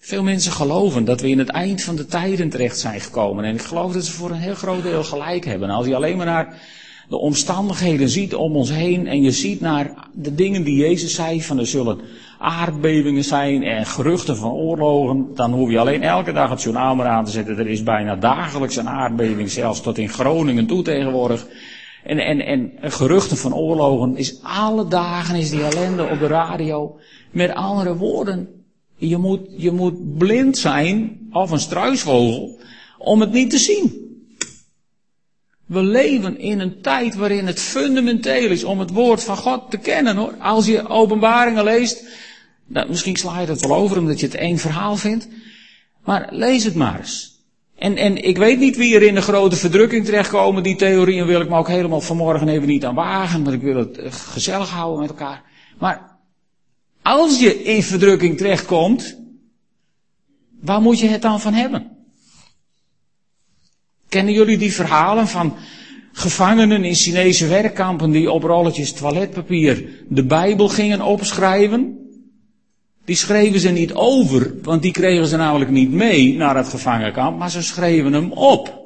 Veel 0.00 0.22
mensen 0.22 0.52
geloven 0.52 1.04
dat 1.04 1.20
we 1.20 1.28
in 1.28 1.38
het 1.38 1.48
eind 1.48 1.82
van 1.82 1.96
de 1.96 2.06
tijden 2.06 2.48
terecht 2.48 2.78
zijn 2.78 3.00
gekomen. 3.00 3.44
En 3.44 3.54
ik 3.54 3.62
geloof 3.62 3.92
dat 3.92 4.04
ze 4.04 4.12
voor 4.12 4.30
een 4.30 4.36
heel 4.36 4.54
groot 4.54 4.82
deel 4.82 5.04
gelijk 5.04 5.44
hebben. 5.44 5.70
Als 5.70 5.86
je 5.86 5.94
alleen 5.94 6.16
maar 6.16 6.26
naar 6.26 6.60
de 7.08 7.16
omstandigheden 7.16 8.08
ziet 8.08 8.34
om 8.34 8.56
ons 8.56 8.70
heen 8.70 9.06
en 9.06 9.22
je 9.22 9.30
ziet 9.30 9.60
naar 9.60 10.08
de 10.14 10.34
dingen 10.34 10.64
die 10.64 10.76
Jezus 10.76 11.14
zei 11.14 11.42
van 11.42 11.58
er 11.58 11.66
zullen 11.66 12.00
aardbevingen 12.38 13.24
zijn 13.24 13.62
en 13.62 13.86
geruchten 13.86 14.36
van 14.36 14.50
oorlogen, 14.50 15.34
dan 15.34 15.52
hoef 15.52 15.70
je 15.70 15.78
alleen 15.78 16.02
elke 16.02 16.32
dag 16.32 16.50
het 16.50 16.62
journaal 16.62 16.94
maar 16.94 17.06
aan 17.06 17.24
te 17.24 17.30
zetten. 17.30 17.58
Er 17.58 17.68
is 17.68 17.82
bijna 17.82 18.16
dagelijks 18.16 18.76
een 18.76 18.88
aardbeving, 18.88 19.50
zelfs 19.50 19.80
tot 19.80 19.98
in 19.98 20.08
Groningen 20.08 20.66
toe 20.66 20.82
tegenwoordig. 20.82 21.46
En, 22.06 22.18
en, 22.18 22.40
en 22.40 22.72
geruchten 22.92 23.36
van 23.36 23.54
oorlogen 23.54 24.16
is 24.16 24.42
alle 24.42 24.88
dagen 24.88 25.34
is 25.34 25.50
die 25.50 25.62
ellende 25.62 26.08
op 26.08 26.18
de 26.18 26.26
radio. 26.26 26.98
Met 27.30 27.54
andere 27.54 27.96
woorden, 27.96 28.48
je 28.96 29.16
moet, 29.16 29.40
je 29.56 29.70
moet 29.70 30.18
blind 30.18 30.58
zijn, 30.58 31.18
of 31.32 31.50
een 31.50 31.60
struisvogel, 31.60 32.60
om 32.98 33.20
het 33.20 33.32
niet 33.32 33.50
te 33.50 33.58
zien. 33.58 34.04
We 35.66 35.82
leven 35.82 36.38
in 36.38 36.60
een 36.60 36.80
tijd 36.80 37.14
waarin 37.14 37.46
het 37.46 37.60
fundamenteel 37.60 38.50
is 38.50 38.64
om 38.64 38.80
het 38.80 38.90
woord 38.90 39.22
van 39.22 39.36
God 39.36 39.70
te 39.70 39.76
kennen 39.76 40.16
hoor. 40.16 40.34
Als 40.38 40.66
je 40.66 40.88
openbaringen 40.88 41.64
leest, 41.64 42.04
nou, 42.66 42.88
misschien 42.88 43.16
sla 43.16 43.40
je 43.40 43.46
het 43.46 43.66
wel 43.66 43.76
over 43.76 43.98
omdat 43.98 44.20
je 44.20 44.26
het 44.26 44.34
één 44.34 44.58
verhaal 44.58 44.96
vindt. 44.96 45.28
Maar 46.04 46.28
lees 46.30 46.64
het 46.64 46.74
maar 46.74 46.98
eens. 46.98 47.35
En, 47.78 47.96
en 47.96 48.24
ik 48.24 48.36
weet 48.36 48.58
niet 48.58 48.76
wie 48.76 48.94
er 48.94 49.02
in 49.02 49.14
de 49.14 49.22
grote 49.22 49.56
verdrukking 49.56 50.04
terechtkomen. 50.04 50.62
Die 50.62 50.76
theorieën 50.76 51.26
wil 51.26 51.40
ik 51.40 51.48
me 51.48 51.56
ook 51.56 51.68
helemaal 51.68 52.00
vanmorgen 52.00 52.48
even 52.48 52.68
niet 52.68 52.84
aan 52.84 52.94
wagen. 52.94 53.44
Want 53.44 53.56
ik 53.56 53.62
wil 53.62 53.76
het 53.76 53.98
eh, 53.98 54.12
gezellig 54.12 54.70
houden 54.70 55.00
met 55.00 55.08
elkaar. 55.08 55.42
Maar 55.78 56.18
als 57.02 57.40
je 57.40 57.62
in 57.62 57.82
verdrukking 57.82 58.36
terechtkomt, 58.36 59.18
waar 60.60 60.80
moet 60.80 60.98
je 60.98 61.08
het 61.08 61.22
dan 61.22 61.40
van 61.40 61.54
hebben? 61.54 61.90
Kennen 64.08 64.34
jullie 64.34 64.58
die 64.58 64.72
verhalen 64.72 65.28
van 65.28 65.56
gevangenen 66.12 66.84
in 66.84 66.94
Chinese 66.94 67.46
werkkampen 67.46 68.10
die 68.10 68.30
op 68.30 68.42
rolletjes 68.42 68.92
toiletpapier 68.92 70.04
de 70.08 70.24
Bijbel 70.24 70.68
gingen 70.68 71.00
opschrijven? 71.00 72.05
Die 73.06 73.16
schreven 73.16 73.60
ze 73.60 73.68
niet 73.68 73.92
over, 73.92 74.54
want 74.62 74.82
die 74.82 74.92
kregen 74.92 75.26
ze 75.26 75.36
namelijk 75.36 75.70
niet 75.70 75.90
mee 75.90 76.34
naar 76.34 76.56
het 76.56 76.68
gevangenkamp, 76.68 77.38
maar 77.38 77.50
ze 77.50 77.62
schreven 77.62 78.12
hem 78.12 78.32
op. 78.32 78.84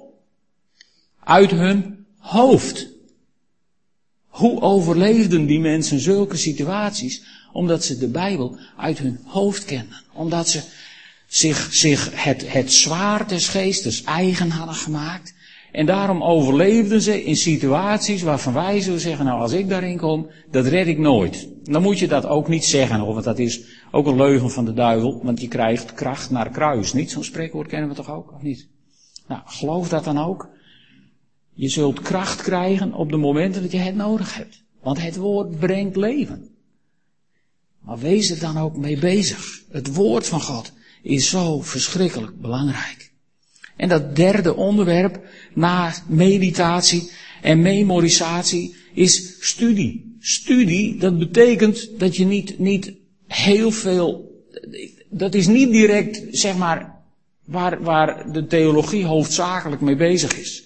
Uit 1.25 1.51
hun 1.51 2.07
hoofd. 2.19 2.89
Hoe 4.29 4.61
overleefden 4.61 5.47
die 5.47 5.61
mensen 5.61 6.01
zulke 6.01 6.37
situaties? 6.37 7.23
Omdat 7.53 7.85
ze 7.85 7.99
de 7.99 8.09
Bijbel 8.09 8.59
uit 8.77 8.99
hun 8.99 9.21
hoofd 9.25 9.65
kenden. 9.65 10.03
Omdat 10.13 10.49
ze 10.49 10.61
zich, 11.27 11.69
zich 11.73 12.11
het, 12.25 12.53
het 12.53 12.73
zwaard 12.73 13.29
des 13.29 13.49
geestes 13.49 14.03
eigen 14.03 14.51
hadden 14.51 14.75
gemaakt. 14.75 15.35
En 15.73 15.87
daarom 15.87 16.23
overleefden 16.23 17.01
ze 17.03 17.25
in 17.25 17.37
situaties 17.37 18.23
waarvan 18.23 18.53
wij 18.53 18.81
zullen 18.81 19.01
zeggen, 19.01 19.25
nou 19.25 19.41
als 19.41 19.53
ik 19.53 19.69
daarin 19.69 19.97
kom, 19.97 20.31
dat 20.51 20.67
red 20.67 20.87
ik 20.87 20.99
nooit. 20.99 21.49
Dan 21.65 21.83
moet 21.83 21.99
je 21.99 22.09
dat 22.09 22.27
ook 22.27 22.49
niet 22.49 22.65
zeggen, 22.65 23.07
want 23.07 23.25
dat 23.25 23.39
is 23.39 23.61
ook 23.91 24.07
een 24.07 24.17
leugen 24.17 24.51
van 24.51 24.65
de 24.65 24.75
duivel, 24.75 25.21
want 25.23 25.41
je 25.41 25.49
krijgt 25.49 25.95
kracht 25.95 26.31
naar 26.31 26.51
kruis. 26.51 26.93
Niet 26.93 27.11
zo'n 27.11 27.25
spreekwoord 27.25 27.69
kennen 27.69 27.89
we 27.89 27.95
toch 27.95 28.11
ook, 28.11 28.33
of 28.33 28.43
niet? 28.43 28.69
Nou, 29.29 29.43
geloof 29.45 29.89
dat 29.89 30.05
dan 30.05 30.19
ook. 30.19 30.49
Je 31.53 31.69
zult 31.69 32.01
kracht 32.01 32.43
krijgen 32.43 32.95
op 32.95 33.11
de 33.11 33.17
momenten 33.17 33.63
dat 33.63 33.73
je 33.73 33.79
het 33.79 33.95
nodig 33.95 34.35
hebt. 34.35 34.63
Want 34.83 35.03
het 35.03 35.17
woord 35.17 35.59
brengt 35.59 35.97
leven. 35.97 36.49
Maar 37.81 37.99
wees 37.99 38.31
er 38.31 38.39
dan 38.39 38.59
ook 38.59 38.77
mee 38.77 38.99
bezig. 38.99 39.63
Het 39.71 39.95
woord 39.95 40.27
van 40.27 40.41
God 40.41 40.73
is 41.03 41.31
zo 41.31 41.61
verschrikkelijk 41.61 42.41
belangrijk. 42.41 43.13
En 43.77 43.89
dat 43.89 44.17
derde 44.17 44.55
onderwerp 44.55 45.21
na 45.55 45.95
meditatie 46.07 47.11
en 47.43 47.63
memorisatie 47.63 48.77
is 48.95 49.37
studie. 49.41 50.17
Studie, 50.21 50.99
dat 50.99 51.19
betekent 51.19 51.99
dat 51.99 52.17
je 52.17 52.25
niet, 52.25 52.59
niet 52.59 52.93
heel 53.33 53.71
veel, 53.71 54.41
dat 55.09 55.35
is 55.35 55.47
niet 55.47 55.71
direct, 55.71 56.23
zeg 56.31 56.57
maar, 56.57 56.95
waar, 57.45 57.83
waar 57.83 58.33
de 58.33 58.47
theologie 58.47 59.05
hoofdzakelijk 59.05 59.81
mee 59.81 59.97
bezig 59.97 60.39
is. 60.39 60.65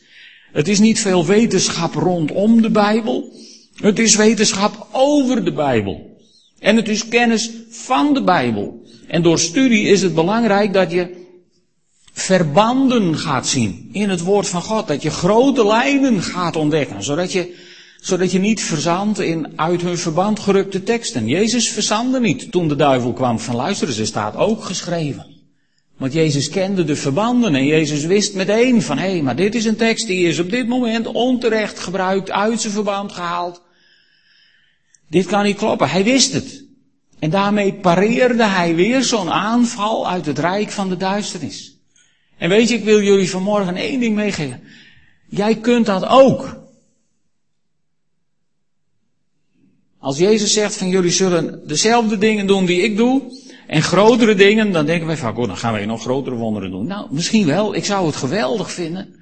Het 0.52 0.68
is 0.68 0.78
niet 0.78 1.00
veel 1.00 1.26
wetenschap 1.26 1.94
rondom 1.94 2.62
de 2.62 2.70
Bijbel. 2.70 3.32
Het 3.74 3.98
is 3.98 4.16
wetenschap 4.16 4.86
over 4.92 5.44
de 5.44 5.52
Bijbel. 5.52 6.16
En 6.58 6.76
het 6.76 6.88
is 6.88 7.08
kennis 7.08 7.50
van 7.68 8.14
de 8.14 8.22
Bijbel. 8.22 8.82
En 9.06 9.22
door 9.22 9.38
studie 9.38 9.86
is 9.86 10.02
het 10.02 10.14
belangrijk 10.14 10.72
dat 10.72 10.90
je 10.90 11.22
verbanden 12.12 13.18
gaat 13.18 13.46
zien 13.46 13.88
in 13.92 14.10
het 14.10 14.20
woord 14.20 14.48
van 14.48 14.62
God. 14.62 14.88
Dat 14.88 15.02
je 15.02 15.10
grote 15.10 15.66
lijnen 15.66 16.22
gaat 16.22 16.56
ontdekken. 16.56 17.02
Zodat 17.02 17.32
je, 17.32 17.54
zodat 18.04 18.32
je 18.32 18.38
niet 18.38 18.62
verzandt 18.62 19.20
in 19.20 19.52
uit 19.56 19.82
hun 19.82 19.98
verband 19.98 20.40
gerukte 20.40 20.82
teksten. 20.82 21.28
Jezus 21.28 21.68
verzandde 21.68 22.20
niet 22.20 22.50
toen 22.50 22.68
de 22.68 22.76
duivel 22.76 23.12
kwam 23.12 23.38
van 23.38 23.54
luisteren. 23.54 23.94
Ze 23.94 24.04
staat 24.04 24.36
ook 24.36 24.64
geschreven. 24.64 25.26
Want 25.96 26.12
Jezus 26.12 26.48
kende 26.48 26.84
de 26.84 26.96
verbanden 26.96 27.54
en 27.54 27.66
Jezus 27.66 28.04
wist 28.04 28.34
meteen 28.34 28.82
van 28.82 28.98
hé, 28.98 29.10
hey, 29.10 29.22
maar 29.22 29.36
dit 29.36 29.54
is 29.54 29.64
een 29.64 29.76
tekst 29.76 30.06
die 30.06 30.28
is 30.28 30.38
op 30.38 30.50
dit 30.50 30.68
moment 30.68 31.06
onterecht 31.06 31.78
gebruikt, 31.78 32.30
uit 32.30 32.60
zijn 32.60 32.72
verband 32.72 33.12
gehaald. 33.12 33.62
Dit 35.08 35.26
kan 35.26 35.44
niet 35.44 35.56
kloppen. 35.56 35.88
Hij 35.88 36.04
wist 36.04 36.32
het. 36.32 36.64
En 37.18 37.30
daarmee 37.30 37.74
pareerde 37.74 38.44
hij 38.44 38.74
weer 38.74 39.02
zo'n 39.02 39.30
aanval 39.30 40.08
uit 40.08 40.26
het 40.26 40.38
rijk 40.38 40.70
van 40.70 40.88
de 40.88 40.96
duisternis. 40.96 41.78
En 42.38 42.48
weet 42.48 42.68
je, 42.68 42.74
ik 42.74 42.84
wil 42.84 43.02
jullie 43.02 43.30
vanmorgen 43.30 43.76
één 43.76 44.00
ding 44.00 44.14
meegeven. 44.14 44.62
Jij 45.28 45.56
kunt 45.56 45.86
dat 45.86 46.06
ook. 46.06 46.62
Als 50.04 50.18
Jezus 50.18 50.52
zegt 50.52 50.76
van 50.76 50.88
jullie 50.88 51.10
zullen 51.10 51.60
dezelfde 51.66 52.18
dingen 52.18 52.46
doen 52.46 52.64
die 52.64 52.82
ik 52.82 52.96
doe, 52.96 53.22
en 53.66 53.82
grotere 53.82 54.34
dingen, 54.34 54.72
dan 54.72 54.86
denken 54.86 55.06
wij 55.06 55.16
van, 55.16 55.36
oh, 55.36 55.46
dan 55.46 55.56
gaan 55.56 55.72
wij 55.72 55.86
nog 55.86 56.00
grotere 56.00 56.36
wonderen 56.36 56.70
doen. 56.70 56.86
Nou, 56.86 57.06
misschien 57.10 57.46
wel, 57.46 57.74
ik 57.74 57.84
zou 57.84 58.06
het 58.06 58.16
geweldig 58.16 58.72
vinden. 58.72 59.14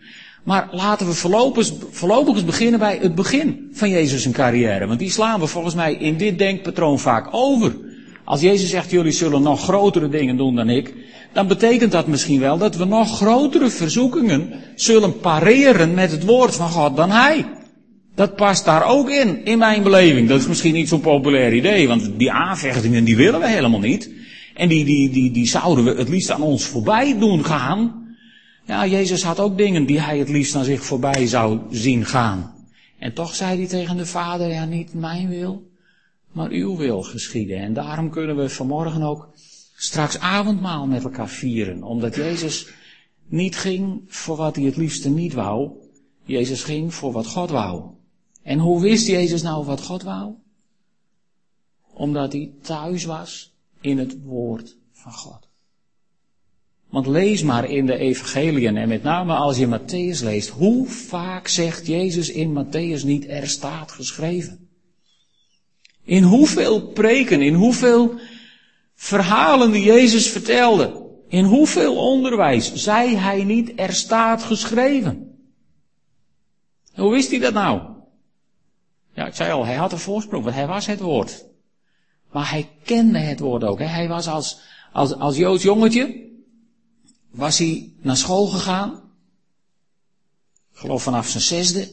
Maar 0.44 0.68
laten 0.72 1.06
we 1.06 1.12
voorlopig, 1.12 1.72
voorlopig 1.90 2.34
eens 2.34 2.44
beginnen 2.44 2.78
bij 2.78 2.98
het 3.00 3.14
begin 3.14 3.70
van 3.72 3.90
Jezus' 3.90 4.30
carrière. 4.30 4.86
Want 4.86 4.98
die 4.98 5.10
slaan 5.10 5.40
we 5.40 5.46
volgens 5.46 5.74
mij 5.74 5.94
in 5.94 6.16
dit 6.16 6.38
denkpatroon 6.38 6.98
vaak 6.98 7.28
over. 7.30 7.76
Als 8.24 8.40
Jezus 8.40 8.70
zegt, 8.70 8.90
jullie 8.90 9.12
zullen 9.12 9.42
nog 9.42 9.62
grotere 9.62 10.08
dingen 10.08 10.36
doen 10.36 10.54
dan 10.54 10.68
ik, 10.68 10.94
dan 11.32 11.46
betekent 11.46 11.92
dat 11.92 12.06
misschien 12.06 12.40
wel 12.40 12.58
dat 12.58 12.76
we 12.76 12.84
nog 12.84 13.16
grotere 13.16 13.70
verzoekingen 13.70 14.52
zullen 14.74 15.20
pareren 15.20 15.94
met 15.94 16.10
het 16.10 16.24
woord 16.24 16.54
van 16.54 16.68
God 16.68 16.96
dan 16.96 17.10
Hij. 17.10 17.46
Dat 18.14 18.36
past 18.36 18.64
daar 18.64 18.84
ook 18.84 19.10
in, 19.10 19.44
in 19.44 19.58
mijn 19.58 19.82
beleving. 19.82 20.28
Dat 20.28 20.40
is 20.40 20.46
misschien 20.46 20.74
niet 20.74 20.88
zo'n 20.88 21.00
populair 21.00 21.54
idee, 21.54 21.88
want 21.88 22.10
die 22.18 22.32
aanvechtingen 22.32 23.04
die 23.04 23.16
willen 23.16 23.40
we 23.40 23.48
helemaal 23.48 23.80
niet. 23.80 24.10
En 24.54 24.68
die, 24.68 24.84
die, 24.84 25.10
die, 25.10 25.30
die 25.30 25.46
zouden 25.46 25.84
we 25.84 25.94
het 25.94 26.08
liefst 26.08 26.30
aan 26.30 26.42
ons 26.42 26.64
voorbij 26.64 27.18
doen 27.18 27.44
gaan. 27.44 28.02
Ja, 28.66 28.86
Jezus 28.86 29.22
had 29.22 29.40
ook 29.40 29.58
dingen 29.58 29.86
die 29.86 30.00
hij 30.00 30.18
het 30.18 30.28
liefst 30.28 30.54
aan 30.54 30.64
zich 30.64 30.84
voorbij 30.84 31.26
zou 31.26 31.60
zien 31.70 32.04
gaan. 32.04 32.54
En 32.98 33.12
toch 33.12 33.34
zei 33.34 33.56
hij 33.58 33.66
tegen 33.66 33.96
de 33.96 34.06
Vader, 34.06 34.48
ja 34.48 34.64
niet 34.64 34.94
mijn 34.94 35.28
wil, 35.28 35.70
maar 36.32 36.50
uw 36.50 36.76
wil 36.76 37.02
geschieden. 37.02 37.58
En 37.58 37.72
daarom 37.72 38.10
kunnen 38.10 38.36
we 38.36 38.48
vanmorgen 38.48 39.02
ook 39.02 39.28
straks 39.76 40.18
avondmaal 40.18 40.86
met 40.86 41.04
elkaar 41.04 41.28
vieren. 41.28 41.82
Omdat 41.82 42.14
Jezus 42.14 42.68
niet 43.26 43.56
ging 43.56 44.02
voor 44.06 44.36
wat 44.36 44.56
hij 44.56 44.64
het 44.64 44.76
liefste 44.76 45.10
niet 45.10 45.32
wou. 45.32 45.70
Jezus 46.24 46.62
ging 46.62 46.94
voor 46.94 47.12
wat 47.12 47.26
God 47.26 47.50
wou. 47.50 47.82
En 48.42 48.58
hoe 48.58 48.80
wist 48.80 49.06
Jezus 49.06 49.42
nou 49.42 49.64
wat 49.64 49.82
God 49.82 50.02
wou? 50.02 50.34
Omdat 51.92 52.32
hij 52.32 52.52
thuis 52.62 53.04
was 53.04 53.52
in 53.80 53.98
het 53.98 54.22
woord 54.22 54.76
van 54.92 55.12
God. 55.12 55.48
Want 56.88 57.06
lees 57.06 57.42
maar 57.42 57.70
in 57.70 57.86
de 57.86 57.96
evangeliën 57.96 58.76
en 58.76 58.88
met 58.88 59.02
name 59.02 59.34
als 59.34 59.58
je 59.58 59.66
Matthäus 59.66 60.22
leest, 60.22 60.48
hoe 60.48 60.86
vaak 60.86 61.48
zegt 61.48 61.86
Jezus 61.86 62.30
in 62.30 62.64
Matthäus 62.64 63.04
niet 63.04 63.28
er 63.28 63.48
staat 63.48 63.92
geschreven? 63.92 64.68
In 66.04 66.22
hoeveel 66.22 66.80
preken, 66.80 67.42
in 67.42 67.54
hoeveel 67.54 68.20
verhalen 68.94 69.70
die 69.70 69.84
Jezus 69.84 70.28
vertelde, 70.28 71.10
in 71.28 71.44
hoeveel 71.44 71.96
onderwijs 71.96 72.74
zei 72.74 73.16
hij 73.16 73.44
niet 73.44 73.72
er 73.76 73.92
staat 73.92 74.42
geschreven? 74.42 75.38
Hoe 76.94 77.10
wist 77.10 77.30
hij 77.30 77.38
dat 77.38 77.52
nou? 77.52 77.91
Ja, 79.14 79.26
ik 79.26 79.34
zei 79.34 79.52
al, 79.52 79.64
hij 79.64 79.74
had 79.74 79.92
een 79.92 79.98
voorsprong, 79.98 80.44
want 80.44 80.56
hij 80.56 80.66
was 80.66 80.86
het 80.86 81.00
woord. 81.00 81.44
Maar 82.30 82.50
hij 82.50 82.70
kende 82.84 83.18
het 83.18 83.40
woord 83.40 83.64
ook. 83.64 83.78
Hè? 83.78 83.84
Hij 83.84 84.08
was 84.08 84.26
als, 84.26 84.60
als, 84.92 85.14
als 85.14 85.36
Joods 85.36 85.62
jongetje, 85.62 86.30
was 87.30 87.58
hij 87.58 87.92
naar 88.00 88.16
school 88.16 88.46
gegaan. 88.46 88.90
Ik 90.72 90.78
geloof 90.78 91.02
vanaf 91.02 91.28
zijn 91.28 91.42
zesde. 91.42 91.90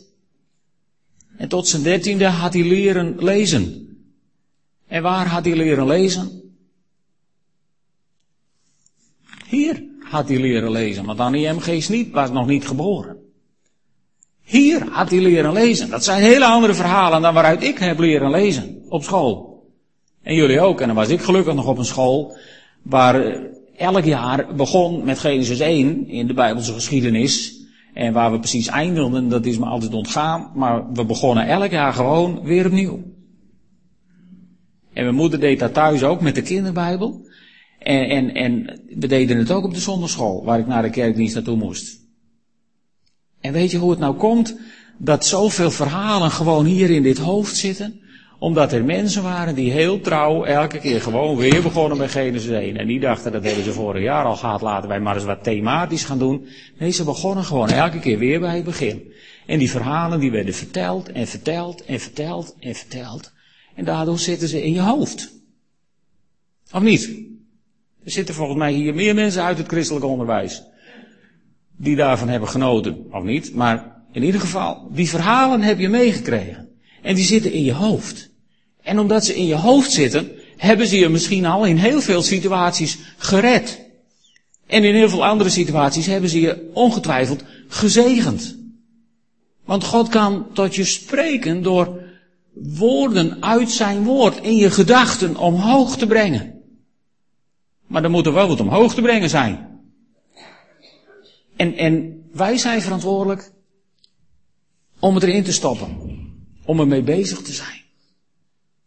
En 1.37 1.47
tot 1.47 1.67
zijn 1.67 1.83
dertiende 1.83 2.25
had 2.25 2.53
hij 2.53 2.63
leren 2.63 3.23
lezen. 3.23 3.87
En 4.87 5.01
waar 5.01 5.27
had 5.27 5.45
hij 5.45 5.55
leren 5.55 5.87
lezen? 5.87 6.53
Hier 9.47 9.83
had 9.99 10.27
hij 10.27 10.39
leren 10.39 10.71
lezen, 10.71 11.05
want 11.05 11.19
Annie 11.19 11.49
M. 11.49 11.59
Niet, 11.89 12.11
was 12.11 12.31
nog 12.31 12.47
niet 12.47 12.67
geboren. 12.67 13.18
Hier 14.49 14.87
had 14.89 15.09
hij 15.09 15.19
leren 15.19 15.53
lezen. 15.53 15.89
Dat 15.89 16.03
zijn 16.03 16.21
hele 16.21 16.45
andere 16.45 16.73
verhalen 16.73 17.21
dan 17.21 17.33
waaruit 17.33 17.63
ik 17.63 17.77
heb 17.77 17.99
leren 17.99 18.31
lezen 18.31 18.81
op 18.87 19.03
school. 19.03 19.63
En 20.21 20.35
jullie 20.35 20.59
ook. 20.59 20.81
En 20.81 20.87
dan 20.87 20.95
was 20.95 21.09
ik 21.09 21.21
gelukkig 21.21 21.53
nog 21.53 21.67
op 21.67 21.77
een 21.77 21.85
school 21.85 22.37
waar 22.83 23.41
elk 23.77 24.03
jaar 24.03 24.55
begon 24.55 25.03
met 25.03 25.19
Genesis 25.19 25.59
1 25.59 26.07
in 26.07 26.27
de 26.27 26.33
Bijbelse 26.33 26.73
geschiedenis. 26.73 27.57
En 27.93 28.13
waar 28.13 28.31
we 28.31 28.39
precies 28.39 28.67
eindigden, 28.67 29.29
dat 29.29 29.45
is 29.45 29.57
me 29.57 29.65
altijd 29.65 29.93
ontgaan. 29.93 30.51
Maar 30.55 30.91
we 30.93 31.05
begonnen 31.05 31.47
elk 31.47 31.71
jaar 31.71 31.93
gewoon 31.93 32.41
weer 32.43 32.65
opnieuw. 32.65 33.03
En 34.93 35.03
mijn 35.03 35.15
moeder 35.15 35.39
deed 35.39 35.59
dat 35.59 35.73
thuis 35.73 36.03
ook 36.03 36.21
met 36.21 36.35
de 36.35 36.41
kinderbijbel. 36.41 37.27
En, 37.79 38.09
en, 38.09 38.33
en 38.33 38.81
we 38.99 39.07
deden 39.07 39.37
het 39.37 39.51
ook 39.51 39.63
op 39.63 39.73
de 39.73 39.79
zondagschool, 39.79 40.43
waar 40.43 40.59
ik 40.59 40.67
naar 40.67 40.81
de 40.81 40.89
kerkdienst 40.89 41.35
naartoe 41.35 41.57
moest. 41.57 41.98
En 43.41 43.53
weet 43.53 43.71
je 43.71 43.77
hoe 43.77 43.89
het 43.89 43.99
nou 43.99 44.15
komt 44.15 44.59
dat 44.97 45.25
zoveel 45.25 45.71
verhalen 45.71 46.31
gewoon 46.31 46.65
hier 46.65 46.89
in 46.89 47.03
dit 47.03 47.17
hoofd 47.17 47.55
zitten? 47.55 48.01
Omdat 48.39 48.73
er 48.73 48.83
mensen 48.83 49.23
waren 49.23 49.55
die 49.55 49.71
heel 49.71 50.01
trouw 50.01 50.43
elke 50.43 50.79
keer 50.79 51.01
gewoon 51.01 51.37
weer 51.37 51.61
begonnen 51.61 51.97
bij 51.97 52.09
Genesis 52.09 52.49
1. 52.49 52.77
En 52.77 52.87
die 52.87 52.99
dachten, 52.99 53.31
dat 53.31 53.43
hebben 53.43 53.63
ze 53.63 53.71
vorig 53.71 54.03
jaar 54.03 54.25
al 54.25 54.35
gehad, 54.35 54.61
laten 54.61 54.89
wij 54.89 54.99
maar 54.99 55.15
eens 55.15 55.23
wat 55.23 55.43
thematisch 55.43 56.03
gaan 56.03 56.19
doen. 56.19 56.47
Nee, 56.77 56.91
ze 56.91 57.03
begonnen 57.03 57.43
gewoon 57.43 57.69
elke 57.69 57.99
keer 57.99 58.17
weer 58.17 58.39
bij 58.39 58.55
het 58.55 58.63
begin. 58.63 59.13
En 59.45 59.59
die 59.59 59.69
verhalen 59.69 60.19
die 60.19 60.31
werden 60.31 60.53
verteld 60.53 61.11
en 61.11 61.27
verteld 61.27 61.85
en 61.85 61.99
verteld 61.99 62.55
en 62.59 62.75
verteld. 62.75 63.31
En 63.75 63.85
daardoor 63.85 64.19
zitten 64.19 64.47
ze 64.47 64.63
in 64.63 64.73
je 64.73 64.81
hoofd. 64.81 65.31
Of 66.71 66.81
niet? 66.81 67.09
Er 68.03 68.11
zitten 68.11 68.35
volgens 68.35 68.57
mij 68.57 68.71
hier 68.71 68.93
meer 68.93 69.15
mensen 69.15 69.43
uit 69.43 69.57
het 69.57 69.67
christelijk 69.67 70.05
onderwijs. 70.05 70.63
Die 71.81 71.95
daarvan 71.95 72.29
hebben 72.29 72.49
genoten. 72.49 73.05
Of 73.11 73.23
niet? 73.23 73.55
Maar 73.55 73.95
in 74.11 74.23
ieder 74.23 74.41
geval, 74.41 74.87
die 74.91 75.09
verhalen 75.09 75.61
heb 75.61 75.79
je 75.79 75.89
meegekregen. 75.89 76.69
En 77.01 77.15
die 77.15 77.25
zitten 77.25 77.51
in 77.51 77.63
je 77.63 77.73
hoofd. 77.73 78.29
En 78.81 78.99
omdat 78.99 79.25
ze 79.25 79.35
in 79.35 79.45
je 79.45 79.55
hoofd 79.55 79.91
zitten, 79.91 80.31
hebben 80.57 80.87
ze 80.87 80.97
je 80.97 81.09
misschien 81.09 81.45
al 81.45 81.65
in 81.65 81.77
heel 81.77 82.01
veel 82.01 82.21
situaties 82.21 82.97
gered. 83.17 83.87
En 84.67 84.83
in 84.83 84.95
heel 84.95 85.09
veel 85.09 85.25
andere 85.25 85.49
situaties 85.49 86.05
hebben 86.05 86.29
ze 86.29 86.41
je 86.41 86.69
ongetwijfeld 86.73 87.43
gezegend. 87.67 88.57
Want 89.65 89.83
God 89.83 90.09
kan 90.09 90.45
tot 90.53 90.75
je 90.75 90.83
spreken 90.83 91.63
door 91.63 92.01
woorden 92.53 93.43
uit 93.43 93.69
zijn 93.69 94.03
woord 94.03 94.37
in 94.41 94.55
je 94.55 94.71
gedachten 94.71 95.37
omhoog 95.37 95.97
te 95.97 96.07
brengen. 96.07 96.53
Maar 97.87 98.03
er 98.03 98.09
moet 98.09 98.25
er 98.25 98.33
wel 98.33 98.47
wat 98.47 98.59
omhoog 98.59 98.93
te 98.93 99.01
brengen 99.01 99.29
zijn. 99.29 99.68
En, 101.59 101.75
en 101.77 102.23
wij 102.31 102.57
zijn 102.57 102.81
verantwoordelijk 102.81 103.51
om 104.99 105.15
het 105.15 105.23
erin 105.23 105.43
te 105.43 105.51
stoppen 105.51 105.97
om 106.65 106.79
ermee 106.79 107.03
bezig 107.03 107.41
te 107.41 107.51
zijn. 107.51 107.81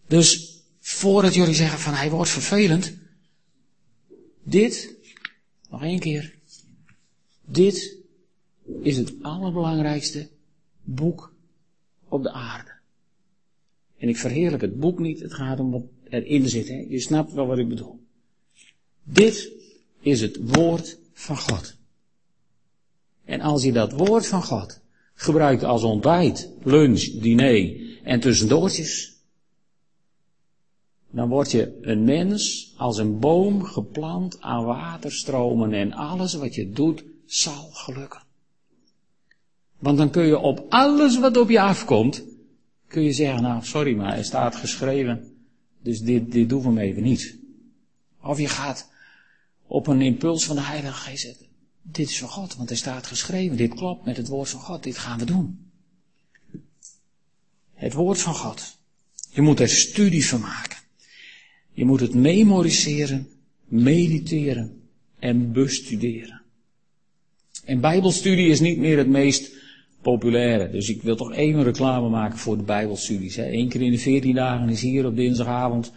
Dus 0.07 0.61
voordat 0.79 1.35
jullie 1.35 1.55
zeggen 1.55 1.79
van 1.79 1.95
hij 1.95 2.11
wordt 2.11 2.31
vervelend, 2.31 2.97
dit, 4.43 4.95
nog 5.71 5.83
één 5.83 5.99
keer, 5.99 6.35
dit 7.45 7.97
is 8.83 8.97
het 8.97 9.13
allerbelangrijkste 9.23 10.31
boek 10.83 11.35
op 12.09 12.23
de 12.23 12.33
aarde. 12.33 12.73
En 13.99 14.09
ik 14.09 14.17
verheerlijk 14.17 14.63
het 14.63 14.79
boek 14.79 14.99
niet, 14.99 15.21
het 15.21 15.35
gaat 15.35 15.61
om 15.61 15.71
wat 15.71 15.85
erin 16.09 16.49
zit. 16.49 16.69
Hè? 16.69 16.87
Je 16.89 17.01
snapt 17.01 17.33
wel 17.33 17.47
wat 17.47 17.59
ik 17.59 17.69
bedoel. 17.69 18.01
Dit 19.03 19.51
is 20.01 20.21
het 20.21 20.39
woord 20.55 20.99
van 21.13 21.39
God. 21.39 21.81
En 23.25 23.41
als 23.41 23.63
je 23.63 23.73
dat 23.73 23.93
woord 23.93 24.27
van 24.27 24.43
God 24.43 24.81
gebruikt 25.15 25.65
als 25.65 25.83
ontbijt, 25.83 26.51
lunch, 26.63 27.01
diner 27.01 27.77
en 28.03 28.21
tussendoortjes. 28.21 29.13
Dan 31.11 31.29
word 31.29 31.51
je 31.51 31.79
een 31.81 32.05
mens 32.05 32.73
als 32.77 32.99
een 32.99 33.19
boom 33.19 33.65
geplant 33.65 34.41
aan 34.41 34.65
waterstromen 34.65 35.73
en 35.73 35.93
alles 35.93 36.35
wat 36.35 36.55
je 36.55 36.71
doet 36.71 37.05
zal 37.27 37.69
gelukken. 37.73 38.23
Want 39.79 39.99
dan 39.99 40.11
kun 40.11 40.27
je 40.27 40.39
op 40.39 40.67
alles 40.69 41.19
wat 41.19 41.37
op 41.37 41.51
je 41.51 41.61
afkomt, 41.61 42.25
kun 42.87 43.03
je 43.03 43.13
zeggen, 43.13 43.43
nou 43.43 43.65
sorry 43.65 43.97
maar, 43.97 44.17
er 44.17 44.25
staat 44.25 44.57
geschreven, 44.57 45.37
dus 45.83 46.01
dit, 46.01 46.33
dit 46.33 46.49
doen 46.49 46.75
we 46.75 46.81
even 46.81 47.03
niet. 47.03 47.39
Of 48.23 48.39
je 48.39 48.49
gaat 48.49 48.91
op 49.67 49.87
een 49.87 50.03
impuls 50.03 50.45
van 50.45 50.57
de 50.57 50.63
Heilige 50.63 50.95
Geest 50.95 51.23
zetten 51.23 51.52
dit 51.83 52.09
is 52.09 52.19
van 52.19 52.29
God, 52.29 52.57
want 52.57 52.71
er 52.71 52.77
staat 52.77 53.07
geschreven, 53.07 53.57
dit 53.57 53.75
klopt 53.75 54.05
met 54.05 54.17
het 54.17 54.29
woord 54.29 54.49
van 54.49 54.61
God, 54.61 54.83
dit 54.83 54.99
gaan 54.99 55.19
we 55.19 55.25
doen. 55.25 55.71
Het 57.75 57.93
woord 57.93 58.21
van 58.21 58.35
God. 58.35 58.79
Je 59.31 59.41
moet 59.41 59.61
er 59.61 59.69
studie 59.69 60.27
van 60.27 60.41
maken. 60.41 60.79
Je 61.73 61.85
moet 61.85 62.01
het 62.01 62.15
memoriseren, 62.15 63.29
mediteren 63.65 64.83
en 65.19 65.53
bestuderen. 65.53 66.43
En 67.65 67.81
bijbelstudie 67.81 68.49
is 68.49 68.61
niet 68.61 68.79
meer 68.79 68.99
het 68.99 69.09
meest 69.09 69.53
populaire. 70.03 70.71
Dus 70.71 70.89
ik 70.89 71.03
wil 71.03 71.17
toch 71.17 71.33
even 71.33 71.63
reclame 71.63 72.09
maken 72.09 72.39
voor 72.39 72.57
de 72.57 72.63
bijbelstudies. 72.63 73.37
Eén 73.37 73.69
keer 73.69 73.83
in 73.83 73.91
de 73.91 73.99
veertien 73.99 74.35
dagen 74.35 74.69
is 74.69 74.81
hier 74.81 75.07
op 75.07 75.17
dinsdagavond 75.17 75.93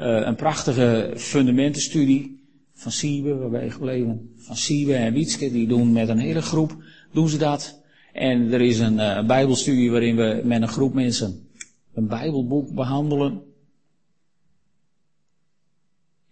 uh, 0.00 0.06
een 0.06 0.34
prachtige 0.34 1.12
fundamentenstudie 1.16 2.41
van 2.74 2.92
Siebe, 2.92 3.34
waar 3.34 3.50
ben 3.50 3.64
je 3.64 3.70
gebleven? 3.70 4.34
Van 4.36 4.56
Siebe 4.56 4.94
en 4.94 5.12
Wietske, 5.12 5.52
die 5.52 5.66
doen 5.66 5.92
met 5.92 6.08
een 6.08 6.18
hele 6.18 6.42
groep, 6.42 6.76
doen 7.12 7.28
ze 7.28 7.38
dat. 7.38 7.80
En 8.12 8.52
er 8.52 8.60
is 8.60 8.78
een 8.78 8.98
uh, 8.98 9.26
bijbelstudie 9.26 9.90
waarin 9.90 10.16
we 10.16 10.40
met 10.44 10.62
een 10.62 10.68
groep 10.68 10.94
mensen 10.94 11.48
een 11.94 12.06
bijbelboek 12.06 12.74
behandelen. 12.74 13.42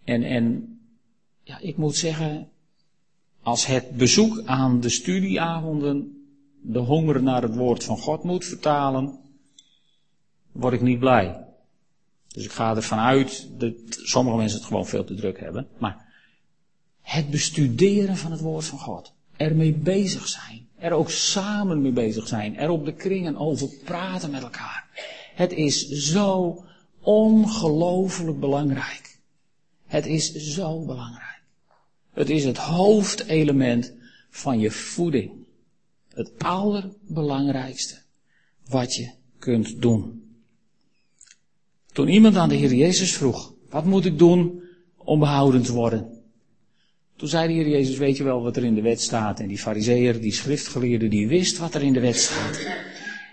En, 0.05 0.22
en 0.22 0.79
ja, 1.42 1.59
ik 1.59 1.76
moet 1.76 1.96
zeggen, 1.96 2.48
als 3.42 3.66
het 3.66 3.90
bezoek 3.90 4.42
aan 4.44 4.81
de 4.81 4.88
studieavonden 4.88 6.24
de 6.62 6.79
honger 6.79 7.22
naar 7.22 7.42
het 7.42 7.55
woord 7.55 7.85
van 7.85 7.98
God 7.98 8.22
moet 8.22 8.44
vertalen, 8.44 9.18
word 10.53 10.74
ik 10.74 10.81
niet 10.81 10.98
blij. 10.98 11.44
Dus 12.29 12.44
ik 12.44 12.50
ga 12.50 12.76
ervan 12.76 12.98
uit 12.98 13.48
dat 13.59 13.74
sommige 13.88 14.37
mensen 14.37 14.59
het 14.59 14.66
gewoon 14.66 14.87
veel 14.87 15.05
te 15.05 15.14
druk 15.14 15.40
hebben. 15.40 15.68
Maar 15.79 16.10
het 17.02 17.30
bestuderen 17.30 18.16
van 18.16 18.30
het 18.30 18.40
woord 18.40 18.64
van 18.64 18.78
God, 18.78 19.12
ermee 19.36 19.72
bezig 19.72 20.28
zijn, 20.28 20.68
er 20.78 20.92
ook 20.92 21.10
samen 21.10 21.82
mee 21.82 21.92
bezig 21.92 22.28
zijn, 22.28 22.56
er 22.56 22.70
op 22.70 22.84
de 22.84 22.94
kringen 22.94 23.36
over 23.36 23.68
praten 23.84 24.30
met 24.30 24.42
elkaar. 24.42 24.88
Het 25.34 25.52
is 25.52 25.88
zo 25.88 26.64
ongelooflijk 27.00 28.40
belangrijk. 28.40 29.18
Het 29.86 30.06
is 30.06 30.32
zo 30.32 30.84
belangrijk. 30.84 31.42
Het 32.12 32.30
is 32.30 32.44
het 32.44 32.56
hoofdelement 32.56 33.92
van 34.30 34.58
je 34.58 34.70
voeding. 34.70 35.32
Het 36.08 36.32
allerbelangrijkste 36.38 37.98
wat 38.66 38.94
je 38.94 39.10
kunt 39.38 39.82
doen. 39.82 40.24
Toen 41.92 42.08
iemand 42.08 42.36
aan 42.36 42.48
de 42.48 42.54
Heer 42.54 42.74
Jezus 42.74 43.12
vroeg, 43.16 43.54
wat 43.68 43.84
moet 43.84 44.04
ik 44.04 44.18
doen 44.18 44.62
om 44.96 45.18
behouden 45.18 45.62
te 45.62 45.72
worden? 45.72 46.19
Toen 47.20 47.28
zei 47.28 47.46
de 47.46 47.52
Heer 47.52 47.68
Jezus, 47.68 47.96
weet 47.96 48.16
je 48.16 48.24
wel 48.24 48.42
wat 48.42 48.56
er 48.56 48.64
in 48.64 48.74
de 48.74 48.80
wet 48.80 49.00
staat? 49.00 49.40
En 49.40 49.48
die 49.48 49.59
fariseer, 49.59 50.20
die 50.20 50.33
schriftgeleerde, 50.33 51.09
die 51.09 51.28
wist 51.28 51.59
wat 51.59 51.74
er 51.74 51.83
in 51.83 51.92
de 51.92 52.00
wet 52.00 52.16
staat. 52.16 52.66